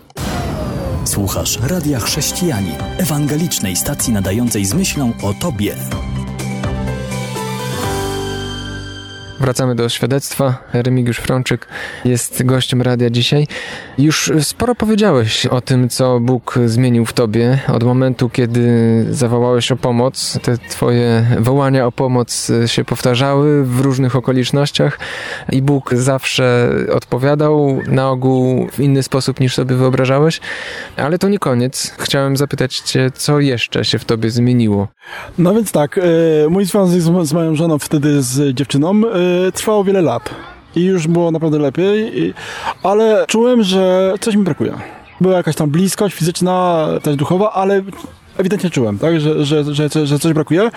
Słuchasz 1.05 1.59
Radia 1.63 2.01
Chrześcijani, 2.01 2.73
ewangelicznej 2.99 3.77
stacji 3.77 4.13
nadającej 4.13 4.65
z 4.65 4.75
myślą 4.75 5.13
o 5.23 5.35
Tobie. 5.35 5.75
Wracamy 9.47 9.75
do 9.75 9.89
świadectwa. 9.89 10.55
Remigiusz 10.73 11.19
Frączyk 11.19 11.69
jest 12.05 12.45
gościem 12.45 12.83
radia 12.83 13.11
dzisiaj. 13.11 13.47
Już 13.99 14.33
sporo 14.41 14.75
powiedziałeś 14.75 15.47
o 15.47 15.61
tym, 15.61 15.89
co 15.89 16.21
Bóg 16.21 16.59
zmienił 16.67 17.07
w 17.07 17.13
tobie 17.13 17.59
od 17.69 17.85
momentu, 17.85 18.31
kiedy 18.31 18.67
zawołałeś 19.11 19.73
o 19.73 19.77
pomoc. 19.77 20.39
Te 20.43 20.59
twoje 20.59 21.27
wołania 21.39 21.87
o 21.87 21.93
pomoc 21.93 22.53
się 22.67 22.85
powtarzały 22.85 23.65
w 23.65 23.81
różnych 23.81 24.17
okolicznościach 24.17 24.99
i 25.53 25.63
Bóg 25.63 25.95
zawsze 25.95 26.71
odpowiadał, 26.93 27.81
na 27.89 28.11
ogół 28.11 28.69
w 28.73 28.81
inny 28.81 29.03
sposób 29.03 29.41
niż 29.41 29.55
sobie 29.55 29.77
wyobrażałeś. 29.77 30.41
Ale 30.97 31.19
to 31.19 31.29
nie 31.29 31.39
koniec. 31.39 31.95
Chciałem 31.99 32.37
zapytać 32.37 32.79
cię, 32.79 33.11
co 33.15 33.41
jeszcze 33.41 33.85
się 33.85 33.99
w 33.99 34.05
tobie 34.05 34.31
zmieniło? 34.31 34.89
No 35.39 35.55
więc 35.55 35.73
tak, 35.73 35.99
e, 35.99 36.03
mój 36.49 36.65
związek 36.65 37.03
z, 37.03 37.29
z 37.29 37.33
moją 37.33 37.55
żoną 37.55 37.79
wtedy 37.79 38.23
z 38.23 38.55
dziewczyną 38.55 39.03
e, 39.49 39.53
trwał 39.53 39.85
wiele 39.85 40.03
lat. 40.03 40.31
I 40.77 40.85
już 40.85 41.07
było 41.07 41.31
naprawdę 41.31 41.59
lepiej, 41.59 42.23
i, 42.23 42.35
ale 42.83 43.25
czułem, 43.29 43.63
że 43.63 44.15
coś 44.21 44.37
mi 44.37 44.43
brakuje. 44.43 44.75
Była 45.21 45.37
jakaś 45.37 45.57
tam 45.57 45.71
bliskość 45.71 46.15
fizyczna, 46.15 46.87
też 47.03 47.17
duchowa, 47.17 47.53
ale 47.53 47.83
ewidentnie 48.39 48.71
czułem, 48.71 48.99
tak, 48.99 49.21
że, 49.21 49.45
że, 49.45 49.75
że, 49.75 50.07
że 50.07 50.19
coś 50.19 50.33
brakuje. 50.33 50.71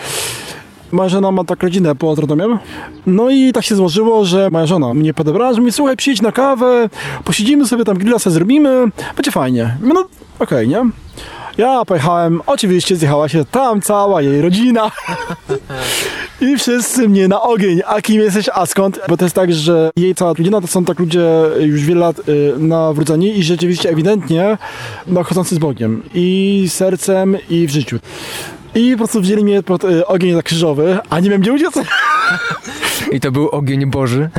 Moja 0.92 1.10
żona 1.10 1.32
ma 1.32 1.44
tak 1.44 1.64
rodzinę 1.64 1.96
pod 1.96 2.20
Radomiem. 2.20 2.60
No 3.06 3.30
i 3.30 3.54
tak 3.54 3.64
się 3.64 3.76
złożyło, 3.76 4.26
że 4.26 4.50
moja 4.50 4.66
żona 4.66 4.94
mnie 4.94 5.14
podebrała, 5.14 5.54
że 5.54 5.62
mi 5.62 5.72
słuchaj, 5.72 5.98
przyjdź 5.98 6.22
na 6.22 6.32
kawę, 6.32 6.90
posiedzimy 7.24 7.68
sobie 7.68 7.86
tam, 7.86 7.98
grilla 7.98 8.20
sobie 8.20 8.34
zrobimy, 8.34 8.86
będzie 9.16 9.32
fajnie. 9.32 9.78
No 9.82 10.06
okej, 10.40 10.68
nie? 10.68 10.86
Ja 11.58 11.86
pojechałem, 11.86 12.42
oczywiście 12.46 12.96
zjechała 12.96 13.30
się 13.30 13.46
tam 13.46 13.82
cała 13.82 14.22
jej 14.22 14.42
rodzina. 14.42 14.92
I 16.42 16.58
wszyscy 16.58 17.10
mnie 17.10 17.28
na 17.28 17.42
ogień, 17.42 17.82
a 17.86 18.02
kim 18.02 18.22
jesteś, 18.22 18.50
a 18.54 18.66
skąd? 18.66 19.00
Bo 19.08 19.18
to 19.18 19.26
jest 19.26 19.36
tak, 19.36 19.54
że 19.54 19.92
jej 19.96 20.16
cała 20.16 20.34
rodzina 20.34 20.62
to 20.62 20.68
są 20.68 20.86
tak 20.86 21.00
ludzie 21.00 21.26
już 21.60 21.82
wiele 21.82 22.00
lat 22.00 22.30
y, 22.30 22.54
nawróceni 22.58 23.40
i 23.40 23.44
rzeczywiście 23.44 23.90
ewidentnie 23.90 24.58
no, 25.08 25.24
chodzący 25.24 25.56
z 25.56 25.58
Bogiem. 25.58 26.04
I 26.14 26.66
sercem, 26.70 27.38
i 27.50 27.68
w 27.68 27.72
życiu. 27.72 28.00
I 28.76 28.92
po 28.92 28.98
prostu 28.98 29.22
wzięli 29.22 29.44
mnie 29.44 29.64
pod 29.64 29.84
y, 29.84 30.08
ogień 30.08 30.36
tak 30.36 30.46
krzyżowy, 30.46 30.98
a 31.10 31.20
nie 31.20 31.30
wiem 31.30 31.42
gdzie 31.42 31.54
uciec. 31.54 31.74
I 33.12 33.20
to 33.20 33.32
był 33.32 33.50
ogień 33.50 33.86
Boży. 33.86 34.30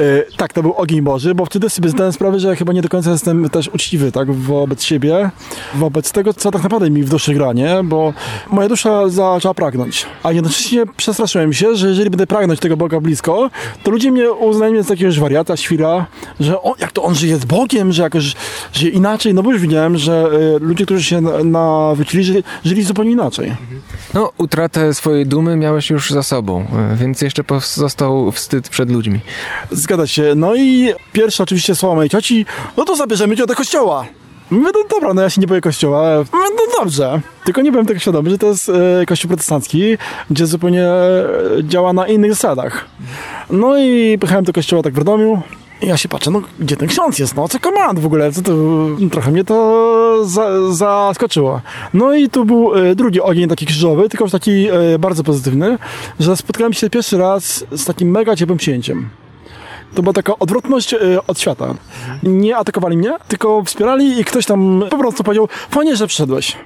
Y, 0.00 0.26
tak, 0.36 0.52
to 0.52 0.62
był 0.62 0.72
ogień 0.72 1.02
Boży, 1.02 1.34
bo 1.34 1.46
wtedy 1.46 1.70
sobie 1.70 1.88
zdałem 1.88 2.12
sprawę, 2.12 2.40
że 2.40 2.48
ja 2.48 2.54
chyba 2.54 2.72
nie 2.72 2.82
do 2.82 2.88
końca 2.88 3.10
jestem 3.10 3.50
też 3.50 3.68
uczciwy, 3.68 4.12
tak, 4.12 4.32
wobec 4.32 4.82
siebie, 4.82 5.30
wobec 5.74 6.12
tego, 6.12 6.34
co 6.34 6.50
tak 6.50 6.62
naprawdę 6.62 6.90
mi 6.90 7.02
w 7.02 7.08
duszy 7.08 7.34
gra, 7.34 7.52
nie? 7.52 7.76
Bo 7.84 8.12
moja 8.50 8.68
dusza 8.68 9.08
zaczęła 9.08 9.54
pragnąć, 9.54 10.06
a 10.22 10.32
jednocześnie 10.32 10.86
przestraszyłem 10.96 11.52
się, 11.52 11.76
że 11.76 11.88
jeżeli 11.88 12.10
będę 12.10 12.26
pragnąć 12.26 12.60
tego 12.60 12.76
Boga 12.76 13.00
blisko, 13.00 13.50
to 13.82 13.90
ludzie 13.90 14.12
mnie 14.12 14.32
uznają 14.32 14.82
za 14.82 14.94
jakiegoś 14.94 15.18
wariata, 15.20 15.56
świra, 15.56 16.06
że 16.40 16.62
o, 16.62 16.74
jak 16.80 16.92
to 16.92 17.02
on 17.02 17.14
żyje 17.14 17.36
z 17.36 17.44
Bogiem, 17.44 17.92
że 17.92 18.02
jakoś 18.02 18.34
żyje 18.72 18.92
inaczej, 18.92 19.34
no 19.34 19.42
bo 19.42 19.52
już 19.52 19.60
widziałem, 19.60 19.96
że 19.98 20.28
y, 20.56 20.58
ludzie, 20.60 20.84
którzy 20.84 21.04
się 21.04 21.20
na- 21.20 21.44
nawrócili, 21.44 22.24
żyli, 22.24 22.42
żyli 22.64 22.82
zupełnie 22.82 23.10
inaczej. 23.10 23.56
No, 24.14 24.32
utratę 24.38 24.94
swojej 24.94 25.26
dumy 25.26 25.56
miałeś 25.56 25.90
już 25.90 26.10
za 26.10 26.22
sobą, 26.22 26.60
e, 26.92 26.96
więc 26.96 27.20
jeszcze 27.22 27.33
pozostał 27.42 28.32
wstyd 28.32 28.68
przed 28.68 28.90
ludźmi. 28.90 29.20
Zgadza 29.70 30.06
się. 30.06 30.32
No 30.36 30.54
i 30.54 30.92
pierwsze 31.12 31.42
oczywiście 31.42 31.74
słowa 31.74 31.94
mojej 31.94 32.10
cioci, 32.10 32.46
no 32.76 32.84
to 32.84 32.96
zabierzemy 32.96 33.36
cię 33.36 33.46
do 33.46 33.54
kościoła. 33.54 34.06
No 34.50 34.70
dobra, 34.90 35.14
no 35.14 35.22
ja 35.22 35.30
się 35.30 35.40
nie 35.40 35.46
boję 35.46 35.60
kościoła. 35.60 36.24
No 36.32 36.78
dobrze. 36.78 37.20
Tylko 37.44 37.62
nie 37.62 37.70
byłem 37.70 37.86
tego 37.86 38.00
świadomy, 38.00 38.30
że 38.30 38.38
to 38.38 38.46
jest 38.46 38.68
e, 38.68 39.06
kościół 39.06 39.28
protestancki, 39.28 39.98
gdzie 40.30 40.46
zupełnie 40.46 40.84
e, 40.84 41.24
działa 41.62 41.92
na 41.92 42.08
innych 42.08 42.30
zasadach. 42.30 42.84
No 43.50 43.78
i 43.78 44.18
pojechałem 44.18 44.44
do 44.44 44.52
kościoła 44.52 44.82
tak 44.82 44.94
w 44.94 44.98
Radomiu. 44.98 45.42
Ja 45.82 45.96
się 45.96 46.08
patrzę, 46.08 46.30
no 46.30 46.42
gdzie 46.58 46.76
ten 46.76 46.88
ksiądz 46.88 47.18
jest? 47.18 47.36
No 47.36 47.48
co 47.48 47.60
komand 47.60 47.98
w 47.98 48.06
ogóle? 48.06 48.32
Co 48.32 48.42
to, 48.42 48.52
trochę 49.12 49.30
mnie 49.30 49.44
to 49.44 50.24
za, 50.24 50.72
zaskoczyło. 50.72 51.60
No 51.94 52.14
i 52.14 52.28
tu 52.28 52.44
był 52.44 52.74
e, 52.74 52.94
drugi 52.94 53.20
ogień 53.20 53.48
taki 53.48 53.66
krzyżowy, 53.66 54.08
tylko 54.08 54.24
już 54.24 54.32
taki 54.32 54.68
e, 54.68 54.98
bardzo 54.98 55.24
pozytywny, 55.24 55.78
że 56.20 56.36
spotkałem 56.36 56.72
się 56.72 56.90
pierwszy 56.90 57.18
raz 57.18 57.64
z 57.72 57.84
takim 57.84 58.10
mega 58.10 58.36
ciepłym 58.36 58.58
przyjęciem. 58.58 59.08
To 59.94 60.02
była 60.02 60.12
taka 60.12 60.38
odwrotność 60.38 60.94
e, 60.94 60.98
od 61.26 61.40
świata. 61.40 61.74
Nie 62.22 62.56
atakowali 62.56 62.96
mnie, 62.96 63.12
tylko 63.28 63.62
wspierali 63.64 64.20
i 64.20 64.24
ktoś 64.24 64.46
tam 64.46 64.84
po 64.90 64.98
prostu 64.98 65.24
powiedział, 65.24 65.48
fajnie, 65.70 65.96
że 65.96 66.06
przyszedłeś. 66.06 66.56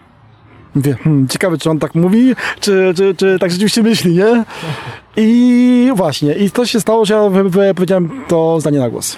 Mówię, 0.75 0.97
hmm, 1.05 1.29
ciekawe, 1.29 1.59
czy 1.59 1.71
on 1.71 1.79
tak 1.79 1.95
mówi, 1.95 2.35
czy, 2.61 2.93
czy, 2.97 3.15
czy 3.15 3.39
tak 3.41 3.51
rzeczywiście 3.51 3.83
myśli, 3.83 4.15
nie? 4.15 4.45
I 5.17 5.68
właśnie, 5.95 6.35
i 6.35 6.51
to 6.51 6.67
się 6.67 6.81
stało, 6.81 7.05
że 7.05 7.15
ja 7.15 7.21
powiedziałem 7.75 8.11
to 8.29 8.61
zdanie 8.61 8.79
na 8.79 8.91
głos. 8.91 9.17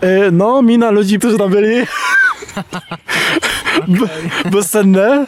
E, 0.00 0.30
No, 0.30 0.62
mina 0.62 0.90
ludzi, 0.90 1.18
którzy 1.18 1.38
tam 1.38 1.50
byli, 1.50 1.76
be- 3.88 4.50
bezcenne. 4.50 5.26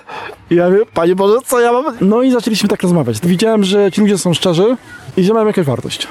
I 0.51 0.55
ja 0.55 0.71
mówię, 0.71 0.83
Panie 0.95 1.17
Boże, 1.17 1.39
co 1.47 1.61
ja 1.61 1.73
mam? 1.73 1.85
No 2.01 2.23
i 2.23 2.31
zaczęliśmy 2.31 2.69
tak 2.69 2.83
rozmawiać. 2.83 3.19
Widziałem, 3.25 3.65
że 3.65 3.93
ci 3.93 4.01
ludzie 4.01 4.19
są 4.19 4.35
szczerzy 4.35 4.77
i 5.17 5.25
że 5.25 5.35
mają 5.35 5.47
jakąś 5.47 5.67
wartość. 5.67 6.09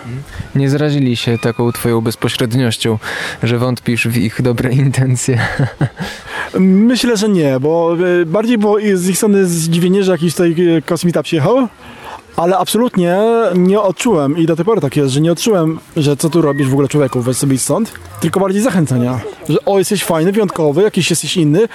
Nie 0.55 0.69
zrazili 0.69 1.15
się 1.15 1.37
taką 1.37 1.71
twoją 1.71 2.01
bezpośredniością, 2.01 2.97
że 3.43 3.57
wątpisz 3.57 4.07
w 4.07 4.17
ich 4.17 4.41
dobre 4.41 4.71
intencje. 4.71 5.39
Myślę, 6.59 7.17
że 7.17 7.29
nie, 7.29 7.59
bo 7.59 7.95
e, 8.21 8.25
bardziej 8.25 8.57
było 8.57 8.79
i 8.79 8.95
z 8.97 9.09
ich 9.09 9.17
strony 9.17 9.45
zdziwienie, 9.45 10.03
że 10.03 10.11
jakiś 10.11 10.33
tutaj 10.33 10.55
e, 10.77 10.81
kosmita 10.81 11.23
przyjechał, 11.23 11.67
ale 12.39 12.57
absolutnie 12.57 13.17
nie 13.55 13.81
odczułem 13.81 14.37
i 14.37 14.45
do 14.45 14.55
tej 14.55 14.65
pory 14.65 14.81
tak 14.81 14.95
jest, 14.95 15.13
że 15.13 15.21
nie 15.21 15.31
odczułem, 15.31 15.79
że 15.97 16.17
co 16.17 16.29
tu 16.29 16.41
robisz 16.41 16.67
w 16.67 16.73
ogóle 16.73 16.87
człowieku, 16.87 17.21
weź 17.21 17.37
sobie 17.37 17.57
stąd, 17.57 17.91
tylko 18.19 18.39
bardziej 18.39 18.61
zachęcenia, 18.61 19.19
że 19.49 19.57
o, 19.65 19.79
jesteś 19.79 20.03
fajny, 20.03 20.31
wyjątkowy, 20.31 20.81
jakiś 20.81 21.09
jesteś 21.09 21.37
inny, 21.37 21.67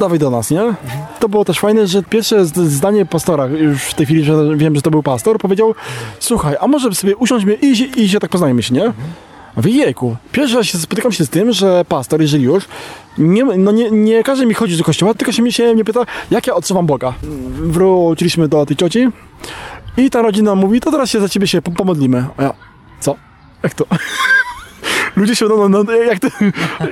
dawaj 0.00 0.18
do 0.18 0.30
nas, 0.30 0.50
nie? 0.50 0.62
To 1.20 1.28
było 1.28 1.44
też 1.44 1.58
fajne, 1.60 1.86
że 1.86 2.02
pierwsze 2.02 2.44
zdanie 2.46 3.06
pastora, 3.06 3.46
już 3.46 3.82
w 3.82 3.94
tej 3.94 4.06
chwili, 4.06 4.24
że 4.24 4.56
wiem, 4.56 4.76
że 4.76 4.82
to 4.82 4.90
był 4.90 5.02
pastor, 5.02 5.38
powiedział, 5.38 5.74
słuchaj, 6.20 6.56
a 6.60 6.66
może 6.66 6.94
sobie 6.94 7.16
usiądźmy 7.16 7.54
i, 7.54 8.00
i 8.00 8.08
się 8.08 8.20
tak 8.20 8.30
poznajmy 8.30 8.62
się, 8.62 8.74
nie? 8.74 8.92
Mówię, 9.56 9.70
jejku, 9.70 10.16
pierwszy 10.32 10.56
raz 10.56 10.66
się 10.66 10.78
spotykam 10.78 11.12
się 11.12 11.24
z 11.24 11.28
tym, 11.28 11.52
że 11.52 11.84
pastor, 11.88 12.20
jeżeli 12.20 12.44
już, 12.44 12.64
nie, 13.18 13.44
no 13.44 13.72
nie, 13.72 13.90
nie 13.90 14.22
każe 14.22 14.46
mi 14.46 14.54
chodzić 14.54 14.78
do 14.78 14.84
kościoła, 14.84 15.14
tylko 15.14 15.32
się 15.32 15.42
mnie, 15.42 15.52
się 15.52 15.74
mnie 15.74 15.84
pyta, 15.84 16.06
jak 16.30 16.46
ja 16.46 16.54
odczuwam 16.54 16.86
Boga. 16.86 17.14
Wróciliśmy 17.52 18.48
do 18.48 18.66
tej 18.66 18.76
cioci 18.76 19.08
i 19.96 20.10
ta 20.10 20.22
rodzina 20.22 20.54
mówi, 20.54 20.80
to 20.80 20.90
teraz 20.90 21.10
się 21.10 21.20
za 21.20 21.28
ciebie 21.28 21.46
się 21.46 21.62
po- 21.62 21.70
pomodlimy. 21.70 22.26
A 22.36 22.42
ja, 22.42 22.52
co? 23.00 23.16
Jak 23.62 23.74
to? 23.74 23.84
Ludzie 25.16 25.36
się, 25.36 25.46
no, 25.48 25.68
no, 25.68 25.82
no 25.82 25.92
jak 25.92 26.18
to, 26.20 26.28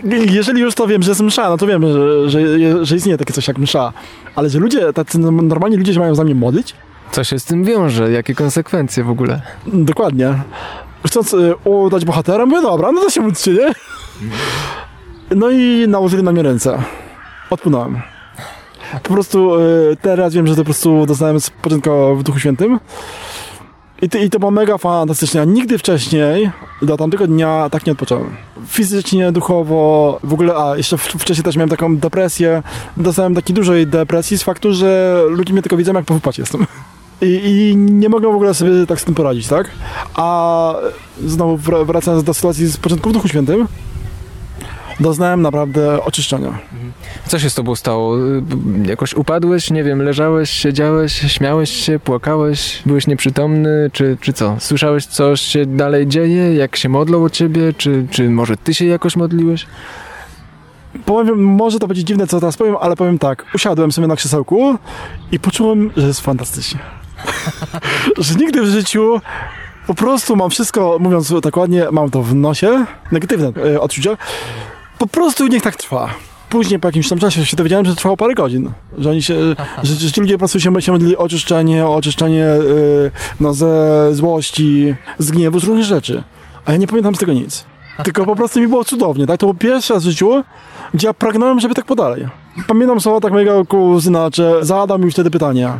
jeżeli 0.32 0.60
już 0.60 0.74
to 0.74 0.86
wiem, 0.86 1.02
że 1.02 1.10
jest 1.10 1.20
msza, 1.20 1.48
no 1.48 1.56
to 1.56 1.66
wiem, 1.66 1.82
że, 1.82 2.30
że, 2.30 2.86
że 2.86 2.96
istnieje 2.96 3.18
takie 3.18 3.32
coś 3.32 3.48
jak 3.48 3.58
msza, 3.58 3.92
ale 4.36 4.50
że 4.50 4.58
ludzie, 4.58 4.92
tacy 4.92 5.18
normalni 5.18 5.76
ludzie 5.76 5.94
się 5.94 6.00
mają 6.00 6.14
za 6.14 6.24
mnie 6.24 6.34
modlić? 6.34 6.74
Co 7.10 7.24
się 7.24 7.38
z 7.38 7.44
tym 7.44 7.64
wiąże? 7.64 8.10
Jakie 8.12 8.34
konsekwencje 8.34 9.04
w 9.04 9.10
ogóle? 9.10 9.42
Dokładnie. 9.66 10.34
Chcąc 11.06 11.34
y, 11.34 11.54
udać 11.64 12.04
bohatera, 12.04 12.46
mówię, 12.46 12.62
dobra, 12.62 12.92
no 12.92 13.00
to 13.00 13.10
się 13.10 13.20
módlcie, 13.20 13.52
nie? 13.52 13.72
No 15.36 15.50
i 15.50 15.84
nałożyli 15.88 16.22
na 16.22 16.32
mnie 16.32 16.42
ręce. 16.42 16.82
Odpłynąłem. 17.50 18.02
Po 19.02 19.12
prostu 19.14 19.54
y, 19.60 19.96
teraz 20.02 20.34
wiem, 20.34 20.46
że 20.46 20.54
to 20.54 20.60
po 20.60 20.64
prostu 20.64 21.06
dostałem 21.06 21.40
spoczynku 21.40 21.90
w 22.16 22.22
Duchu 22.22 22.38
Świętym. 22.38 22.80
I, 24.02 24.08
to- 24.08 24.18
I 24.18 24.30
to 24.30 24.38
było 24.38 24.50
mega 24.50 24.78
fantastycznie. 24.78 25.38
Ja 25.38 25.44
nigdy 25.44 25.78
wcześniej, 25.78 26.50
do 26.82 26.96
tamtego 26.96 27.26
dnia, 27.26 27.68
tak 27.70 27.86
nie 27.86 27.92
odpocząłem. 27.92 28.36
Fizycznie, 28.68 29.32
duchowo, 29.32 30.18
w 30.24 30.32
ogóle, 30.32 30.54
a 30.56 30.76
jeszcze 30.76 30.98
wcześniej 30.98 31.44
też 31.44 31.56
miałem 31.56 31.70
taką 31.70 31.96
depresję. 31.96 32.62
Dostałem 32.96 33.34
takiej 33.34 33.54
dużej 33.56 33.86
depresji 33.86 34.38
z 34.38 34.42
faktu, 34.42 34.72
że 34.72 35.20
ludzie 35.28 35.52
mnie 35.52 35.62
tylko 35.62 35.76
widzą, 35.76 35.92
jak 35.92 36.04
po 36.04 36.14
jestem. 36.38 36.66
I, 37.22 37.40
I 37.70 37.76
nie 37.76 38.08
mogę 38.08 38.28
w 38.32 38.34
ogóle 38.34 38.54
sobie 38.54 38.86
tak 38.86 39.00
z 39.00 39.04
tym 39.04 39.14
poradzić, 39.14 39.48
tak? 39.48 39.70
A 40.14 40.74
znowu 41.26 41.56
wr- 41.56 41.86
wracając 41.86 42.24
do 42.24 42.34
sytuacji 42.34 42.66
z 42.66 42.76
początku 42.76 43.10
w 43.10 43.12
Duchu 43.12 43.28
Świętym, 43.28 43.68
doznałem 45.02 45.42
naprawdę 45.42 46.04
oczyszczenia. 46.04 46.58
Co 47.26 47.38
się 47.38 47.50
z 47.50 47.54
tobą 47.54 47.74
stało? 47.74 48.18
Y, 48.18 48.42
Jakoś 48.86 49.14
upadłeś, 49.14 49.70
nie 49.70 49.84
wiem, 49.84 50.02
leżałeś, 50.02 50.50
siedziałeś, 50.50 51.12
śmiałeś 51.12 51.70
się, 51.70 51.98
płakałeś, 51.98 52.82
byłeś 52.86 53.06
nieprzytomny, 53.06 53.90
czy, 53.92 54.16
czy 54.20 54.32
co? 54.32 54.56
Słyszałeś, 54.58 55.06
co 55.06 55.36
się 55.36 55.66
dalej 55.66 56.06
dzieje, 56.06 56.54
jak 56.54 56.76
się 56.76 56.88
modlą 56.88 57.24
o 57.24 57.30
ciebie, 57.30 57.72
czy, 57.72 58.06
czy 58.10 58.30
może 58.30 58.56
ty 58.56 58.74
się 58.74 58.84
jakoś 58.84 59.16
modliłeś? 59.16 59.66
Powiem, 61.04 61.44
może 61.44 61.78
to 61.78 61.86
będzie 61.86 62.04
dziwne, 62.04 62.26
co 62.26 62.40
teraz 62.40 62.56
powiem, 62.56 62.76
ale 62.80 62.96
powiem 62.96 63.18
tak. 63.18 63.44
Usiadłem 63.54 63.92
sobie 63.92 64.06
na 64.06 64.16
krzesełku 64.16 64.78
i 65.32 65.40
poczułem, 65.40 65.90
że 65.96 66.06
jest 66.06 66.20
fantastycznie. 66.20 66.80
że 68.18 68.34
nigdy 68.34 68.62
w 68.62 68.66
życiu 68.66 69.20
po 69.86 69.94
prostu 69.94 70.36
mam 70.36 70.50
wszystko, 70.50 70.96
mówiąc 71.00 71.34
tak 71.42 71.56
ładnie, 71.56 71.86
mam 71.92 72.10
to 72.10 72.22
w 72.22 72.34
nosie, 72.34 72.84
negatywne 73.12 73.52
e, 73.74 73.80
odczucia. 73.80 74.16
Po 75.02 75.06
prostu 75.06 75.46
niech 75.46 75.62
tak 75.62 75.76
trwa. 75.76 76.14
Później 76.48 76.80
po 76.80 76.88
jakimś 76.88 77.08
tam 77.08 77.18
czasie 77.18 77.46
się 77.46 77.56
dowiedziałem, 77.56 77.86
że 77.86 77.96
trwało 77.96 78.16
parę 78.16 78.34
godzin. 78.34 78.72
Że 78.98 79.10
oni 79.10 79.22
się, 79.22 79.34
że, 79.82 79.94
że 79.94 80.12
ci 80.12 80.20
ludzie 80.20 80.34
po 80.34 80.38
prostu 80.38 80.60
się, 80.60 80.82
się 80.82 80.92
modlili 80.92 81.16
o 81.16 81.20
oczyszczenie, 81.20 81.86
o 81.86 81.94
oczyszczenie 81.94 82.44
e, 82.44 82.60
no, 83.40 83.54
ze 83.54 84.08
złości, 84.14 84.94
z 85.18 85.30
gniewu, 85.30 85.60
z 85.60 85.64
różnych 85.64 85.84
rzeczy. 85.84 86.22
A 86.64 86.72
ja 86.72 86.78
nie 86.78 86.86
pamiętam 86.86 87.14
z 87.14 87.18
tego 87.18 87.32
nic. 87.32 87.64
Tylko 88.04 88.24
po 88.24 88.36
prostu 88.36 88.60
mi 88.60 88.68
było 88.68 88.84
cudownie, 88.84 89.26
tak? 89.26 89.40
To 89.40 89.46
był 89.46 89.54
pierwszy 89.54 89.94
raz 89.94 90.02
w 90.02 90.06
życiu, 90.06 90.44
gdzie 90.94 91.06
ja 91.06 91.14
pragnąłem, 91.14 91.60
żeby 91.60 91.74
tak 91.74 91.84
podalej. 91.84 92.28
Pamiętam 92.66 93.00
słowa 93.00 93.20
tak 93.20 93.32
mojego 93.32 93.64
kuzyna, 93.64 94.30
że 94.34 94.64
zadał 94.64 94.98
mi 94.98 95.10
wtedy 95.10 95.30
pytanie, 95.30 95.72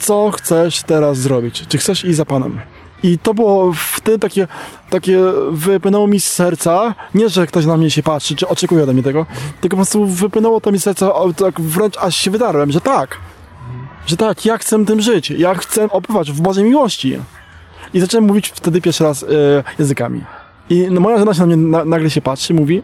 co 0.00 0.30
chcesz 0.30 0.82
teraz 0.82 1.18
zrobić? 1.18 1.64
Czy 1.68 1.78
chcesz 1.78 2.04
iść 2.04 2.16
za 2.16 2.24
Panem? 2.24 2.60
I 3.02 3.18
to 3.18 3.34
było 3.34 3.72
wtedy 3.72 4.18
takie, 4.18 4.48
takie 4.90 5.18
wypłynęło 5.50 6.06
mi 6.06 6.20
z 6.20 6.32
serca, 6.32 6.94
nie, 7.14 7.28
że 7.28 7.46
ktoś 7.46 7.66
na 7.66 7.76
mnie 7.76 7.90
się 7.90 8.02
patrzy, 8.02 8.36
czy 8.36 8.48
oczekuje 8.48 8.82
ode 8.82 8.92
mnie 8.92 9.02
tego, 9.02 9.26
tylko 9.60 9.76
po 9.76 9.82
prostu 9.82 10.06
wypłynęło 10.06 10.60
to 10.60 10.72
mi 10.72 10.78
z 10.78 10.82
serca, 10.82 11.12
tak 11.36 11.60
wręcz 11.60 11.98
aż 11.98 12.16
się 12.16 12.30
wydarłem, 12.30 12.72
że 12.72 12.80
tak, 12.80 13.18
że 14.06 14.16
tak, 14.16 14.44
ja 14.44 14.58
chcę 14.58 14.84
tym 14.84 15.00
żyć, 15.00 15.30
ja 15.30 15.54
chcę 15.54 15.90
opływać 15.90 16.32
w 16.32 16.40
Bożej 16.40 16.64
miłości. 16.64 17.18
I 17.94 18.00
zacząłem 18.00 18.26
mówić 18.26 18.48
wtedy 18.48 18.80
pierwszy 18.80 19.04
raz 19.04 19.22
e, 19.22 19.26
językami. 19.78 20.24
I 20.70 20.88
no, 20.90 21.00
moja 21.00 21.18
żona 21.18 21.34
się 21.34 21.40
na 21.40 21.46
mnie 21.46 21.56
na, 21.56 21.84
nagle 21.84 22.10
się 22.10 22.20
patrzy 22.20 22.54
mówi, 22.54 22.82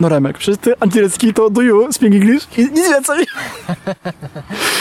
no 0.00 0.08
Remek, 0.08 0.38
przecież 0.38 0.60
ty 0.60 0.74
angielski 0.80 1.34
to 1.34 1.50
do 1.50 1.62
you 1.62 1.92
speak 1.92 2.12
English 2.12 2.58
i 2.58 2.62
nic 2.62 2.88
więcej. 2.88 3.26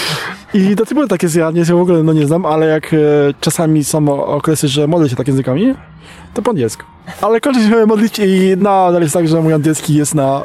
I 0.54 0.76
do 0.76 0.86
tej 0.86 0.96
pory 0.96 1.08
tak 1.08 1.24
jest, 1.24 1.36
ja 1.36 1.52
nie, 1.52 1.66
w 1.66 1.72
ogóle 1.72 2.04
no 2.04 2.14
nie 2.14 2.28
znam, 2.28 2.46
ale 2.46 2.66
jak 2.66 2.94
e, 2.94 2.98
czasami 3.42 3.84
są 3.84 4.26
okresy, 4.26 4.68
że 4.68 4.88
modlę 4.88 5.10
się 5.10 5.16
tak 5.16 5.28
językami, 5.28 5.76
to 6.34 6.42
po 6.42 6.52
angielsku. 6.52 6.84
Ale 7.22 7.42
kończę 7.42 7.62
się 7.62 7.86
modlić 7.86 8.20
i 8.20 8.54
nadal 8.58 9.02
jest 9.02 9.14
tak, 9.14 9.28
że 9.28 9.42
mój 9.42 9.54
angielski 9.54 9.94
jest 9.94 10.16
na, 10.16 10.44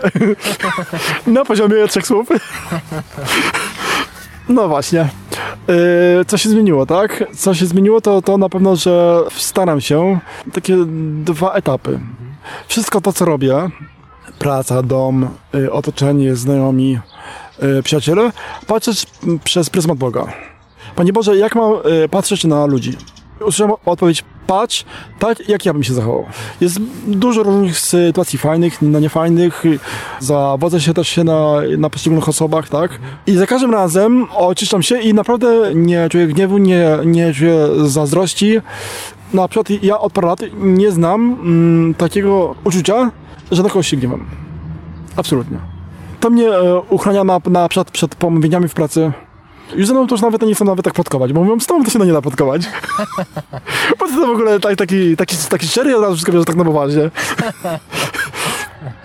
na 1.27 1.45
poziomie 1.45 1.89
trzech 1.89 2.07
słów. 2.07 2.29
No 4.49 4.69
właśnie. 4.69 5.01
E, 5.01 6.25
co 6.27 6.39
się 6.39 6.49
zmieniło, 6.49 6.87
tak? 6.87 7.25
Co 7.37 7.55
się 7.55 7.67
zmieniło, 7.67 8.01
to, 8.01 8.23
to 8.23 8.39
na 8.39 8.49
pewno, 8.49 8.77
że 8.77 9.23
staram 9.31 9.81
się 9.81 10.19
takie 10.53 10.77
dwa 11.25 11.53
etapy. 11.53 12.01
Wszystko 12.69 13.01
to, 13.01 13.13
co 13.13 13.25
robię, 13.25 13.71
praca, 14.39 14.83
dom, 14.83 15.29
y, 15.55 15.73
otoczenie, 15.73 16.37
znajomi, 16.37 16.99
y, 17.79 17.83
przyjaciele, 17.83 18.33
patrzeć 18.67 19.07
przez 19.45 19.71
pryzmat 19.71 19.99
Boga. 19.99 20.27
Panie 20.97 21.13
Boże, 21.13 21.37
jak 21.37 21.55
mam 21.55 21.73
y, 22.05 22.09
patrzeć 22.09 22.45
na 22.45 22.67
ludzi? 22.67 22.97
Usłyszałem 23.41 23.73
odpowiedź, 23.87 24.25
patrz 24.47 24.85
tak, 25.19 25.49
jak 25.49 25.67
ja 25.67 25.73
bym 25.73 25.83
się 25.83 25.95
zachował. 25.95 26.27
Jest 26.61 26.79
dużo 27.07 27.43
różnych 27.43 27.79
sytuacji 27.79 28.39
fajnych, 28.39 28.83
no 28.83 29.01
niefajnych. 29.01 29.65
Zawodzę 30.21 30.81
się 30.81 30.95
też 30.95 31.09
się 31.09 31.25
na, 31.25 31.55
na 31.79 31.91
poszczególnych 31.91 32.29
osobach, 32.29 32.69
tak? 32.69 32.99
I 33.27 33.33
za 33.37 33.47
każdym 33.47 33.71
razem 33.71 34.27
oczyszczam 34.35 34.83
się 34.83 35.01
i 35.01 35.15
naprawdę 35.15 35.75
nie 35.75 36.09
czuję 36.09 36.27
gniewu, 36.27 36.59
nie, 36.59 36.89
nie 37.05 37.35
czuję 37.35 37.69
zazdrości. 37.85 38.61
Na 39.35 39.49
przykład 39.49 39.83
ja 39.83 39.99
od 39.99 40.13
paru 40.13 40.29
lat 40.29 40.41
nie 40.55 40.91
znam 40.91 41.33
mm, 41.33 41.95
takiego 41.95 42.55
uczucia, 42.65 43.11
że 43.51 43.63
na 43.63 43.69
kogoś 43.69 43.89
się 43.89 43.97
gniewam. 43.97 44.27
Absolutnie. 45.17 45.80
To 46.21 46.31
mnie 46.31 46.49
e, 46.49 46.81
uchrania 46.81 47.25
na, 47.25 47.41
na 47.51 47.69
przykład 47.69 47.91
przed 47.91 48.15
pomówieniami 48.15 48.69
w 48.69 48.75
pracy. 48.75 49.13
Już 49.75 49.87
ze 49.87 49.93
mną 49.93 50.07
to 50.07 50.15
już 50.15 50.23
nawet 50.23 50.43
nie 50.43 50.55
chcę 50.55 50.65
nawet 50.65 50.85
tak 50.85 50.95
plotkować, 50.95 51.33
bo 51.33 51.41
mówią, 51.45 51.61
z 51.61 51.67
tobą 51.67 51.85
to 51.85 51.91
się 51.91 51.99
no 51.99 52.05
nie 52.05 52.13
da 52.13 52.23
plotkować. 52.23 52.63
bo 53.99 54.07
to 54.07 54.27
w 54.27 54.31
ogóle 54.31 54.61
tak, 54.61 54.77
taki, 54.77 55.17
taki, 55.17 55.37
taki 55.51 55.67
szczery, 55.67 55.97
od 55.97 56.03
razu 56.03 56.17
wszystko 56.17 56.45
tak 56.45 56.57
na 56.57 56.65
poważnie. 56.65 57.11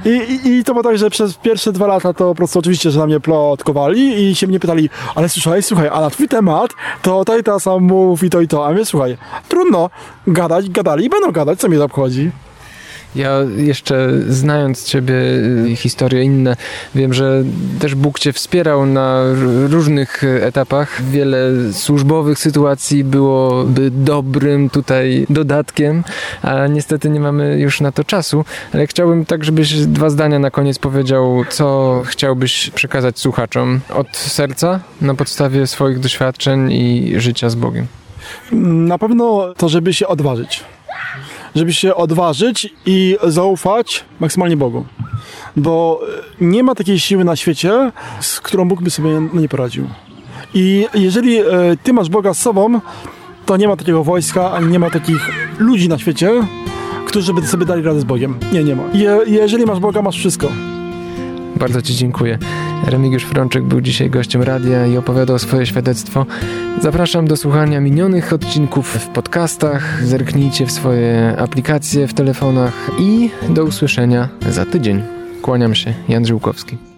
I, 0.06 0.10
i, 0.10 0.58
I 0.58 0.64
to 0.64 0.74
było 0.74 0.84
tak, 0.84 0.98
że 0.98 1.10
przez 1.10 1.34
pierwsze 1.34 1.72
dwa 1.72 1.88
lata 1.88 2.14
to 2.14 2.30
po 2.30 2.36
prostu 2.36 2.60
oczywiście, 2.60 2.92
że 2.92 3.00
na 3.00 3.06
mnie 3.06 3.20
plotkowali 3.20 4.30
i 4.30 4.36
się 4.36 4.48
mnie 4.48 4.60
pytali, 4.60 4.90
ale 5.16 5.30
słuchaj, 5.30 5.64
słuchaj, 5.64 5.90
a 5.92 6.02
na 6.02 6.10
twój 6.10 6.28
temat 6.28 6.72
to 7.02 7.26
ta 7.26 7.38
i 7.38 7.44
ta 7.44 7.60
sam 7.60 7.84
mów 7.84 8.24
i 8.24 8.30
to 8.30 8.42
i 8.42 8.48
to, 8.48 8.68
a 8.68 8.72
mnie 8.72 8.86
słuchaj, 8.86 9.18
trudno, 9.50 9.90
gadać, 10.28 10.70
gadali 10.70 11.06
i 11.06 11.10
będą 11.10 11.32
gadać, 11.32 11.60
co 11.60 11.68
mnie 11.68 11.78
to 11.78 11.86
obchodzi. 11.86 12.32
Ja 13.16 13.40
jeszcze 13.58 14.10
znając 14.28 14.84
Ciebie, 14.84 15.16
y, 15.16 15.76
historie 15.76 16.24
inne, 16.24 16.56
wiem, 16.96 17.14
że 17.14 17.44
też 17.80 17.96
Bóg 17.96 18.20
Cię 18.20 18.34
wspierał 18.34 18.86
na 18.86 19.24
różnych 19.70 20.24
etapach. 20.24 21.02
Wiele 21.04 21.52
służbowych 21.74 22.40
sytuacji 22.40 23.04
byłoby 23.04 23.92
dobrym 23.92 24.70
tutaj 24.70 25.26
dodatkiem, 25.30 26.04
a 26.42 26.68
niestety 26.68 27.10
nie 27.10 27.20
mamy 27.20 27.60
już 27.60 27.82
na 27.82 27.92
to 27.92 28.04
czasu. 28.04 28.46
Ale 28.74 28.88
chciałbym 28.88 29.26
tak, 29.26 29.44
żebyś 29.44 29.74
dwa 29.74 30.10
zdania 30.10 30.40
na 30.40 30.52
koniec 30.52 30.80
powiedział, 30.80 31.46
co 31.50 32.02
chciałbyś 32.06 32.70
przekazać 32.70 33.20
słuchaczom 33.20 33.80
od 33.90 34.18
serca 34.18 34.80
na 35.02 35.16
podstawie 35.16 35.68
swoich 35.68 36.00
doświadczeń 36.00 36.72
i 36.72 37.14
życia 37.18 37.50
z 37.50 37.56
Bogiem. 37.56 37.88
Na 38.52 38.98
pewno 38.98 39.54
to, 39.58 39.70
żeby 39.70 39.94
się 39.94 40.08
odważyć. 40.08 40.64
Żeby 41.56 41.74
się 41.74 41.96
odważyć 41.96 42.74
i 42.86 43.18
zaufać 43.24 44.06
maksymalnie 44.20 44.58
Bogu. 44.58 44.86
bo 45.58 46.02
nie 46.42 46.64
ma 46.64 46.76
takiej 46.76 47.00
siły 47.00 47.24
na 47.24 47.36
świecie, 47.36 47.92
z 48.20 48.42
którą 48.42 48.68
Bóg 48.68 48.82
by 48.82 48.90
sobie 48.90 49.22
nie 49.34 49.50
poradził. 49.50 49.88
I 50.54 50.88
jeżeli 50.94 51.38
e, 51.38 51.44
ty 51.84 51.94
masz 51.94 52.10
Boga 52.10 52.34
z 52.34 52.40
sobą, 52.40 52.80
to 53.46 53.58
nie 53.58 53.68
ma 53.68 53.76
takiego 53.76 54.04
wojska, 54.04 54.52
ani 54.52 54.68
nie 54.68 54.80
ma 54.80 54.90
takich 54.90 55.30
ludzi 55.60 55.90
na 55.90 55.98
świecie, 55.98 56.32
którzy 57.08 57.34
by 57.34 57.48
sobie 57.48 57.66
dali 57.66 57.84
radę 57.84 58.00
z 58.00 58.04
Bogiem. 58.04 58.40
Nie, 58.52 58.64
nie 58.64 58.76
ma. 58.76 58.84
Je, 58.94 59.20
jeżeli 59.28 59.66
masz 59.66 59.80
Boga, 59.80 60.02
masz 60.02 60.18
wszystko. 60.18 60.48
Bardzo 61.56 61.82
Ci 61.82 61.96
dziękuję. 61.96 62.38
Remigiusz 62.86 63.24
Frączyk 63.24 63.64
był 63.64 63.82
dzisiaj 63.82 64.10
gościem 64.10 64.42
radia 64.42 64.88
i 64.88 64.98
opowiadał 64.98 65.40
swoje 65.40 65.66
świadectwo. 65.66 66.26
Zapraszam 66.82 67.28
do 67.28 67.38
słuchania 67.38 67.82
minionych 67.82 68.34
odcinków 68.34 68.88
w 68.88 69.08
podcastach. 69.08 70.06
Zerknijcie 70.06 70.66
w 70.66 70.72
swoje 70.72 71.36
aplikacje 71.38 72.08
w 72.08 72.14
telefonach 72.14 72.92
i 73.00 73.30
do 73.50 73.64
usłyszenia 73.64 74.30
za 74.50 74.66
tydzień. 74.66 75.04
Kłaniam 75.42 75.76
się, 75.76 75.94
Jan 76.10 76.26
Żyłkowski. 76.26 76.95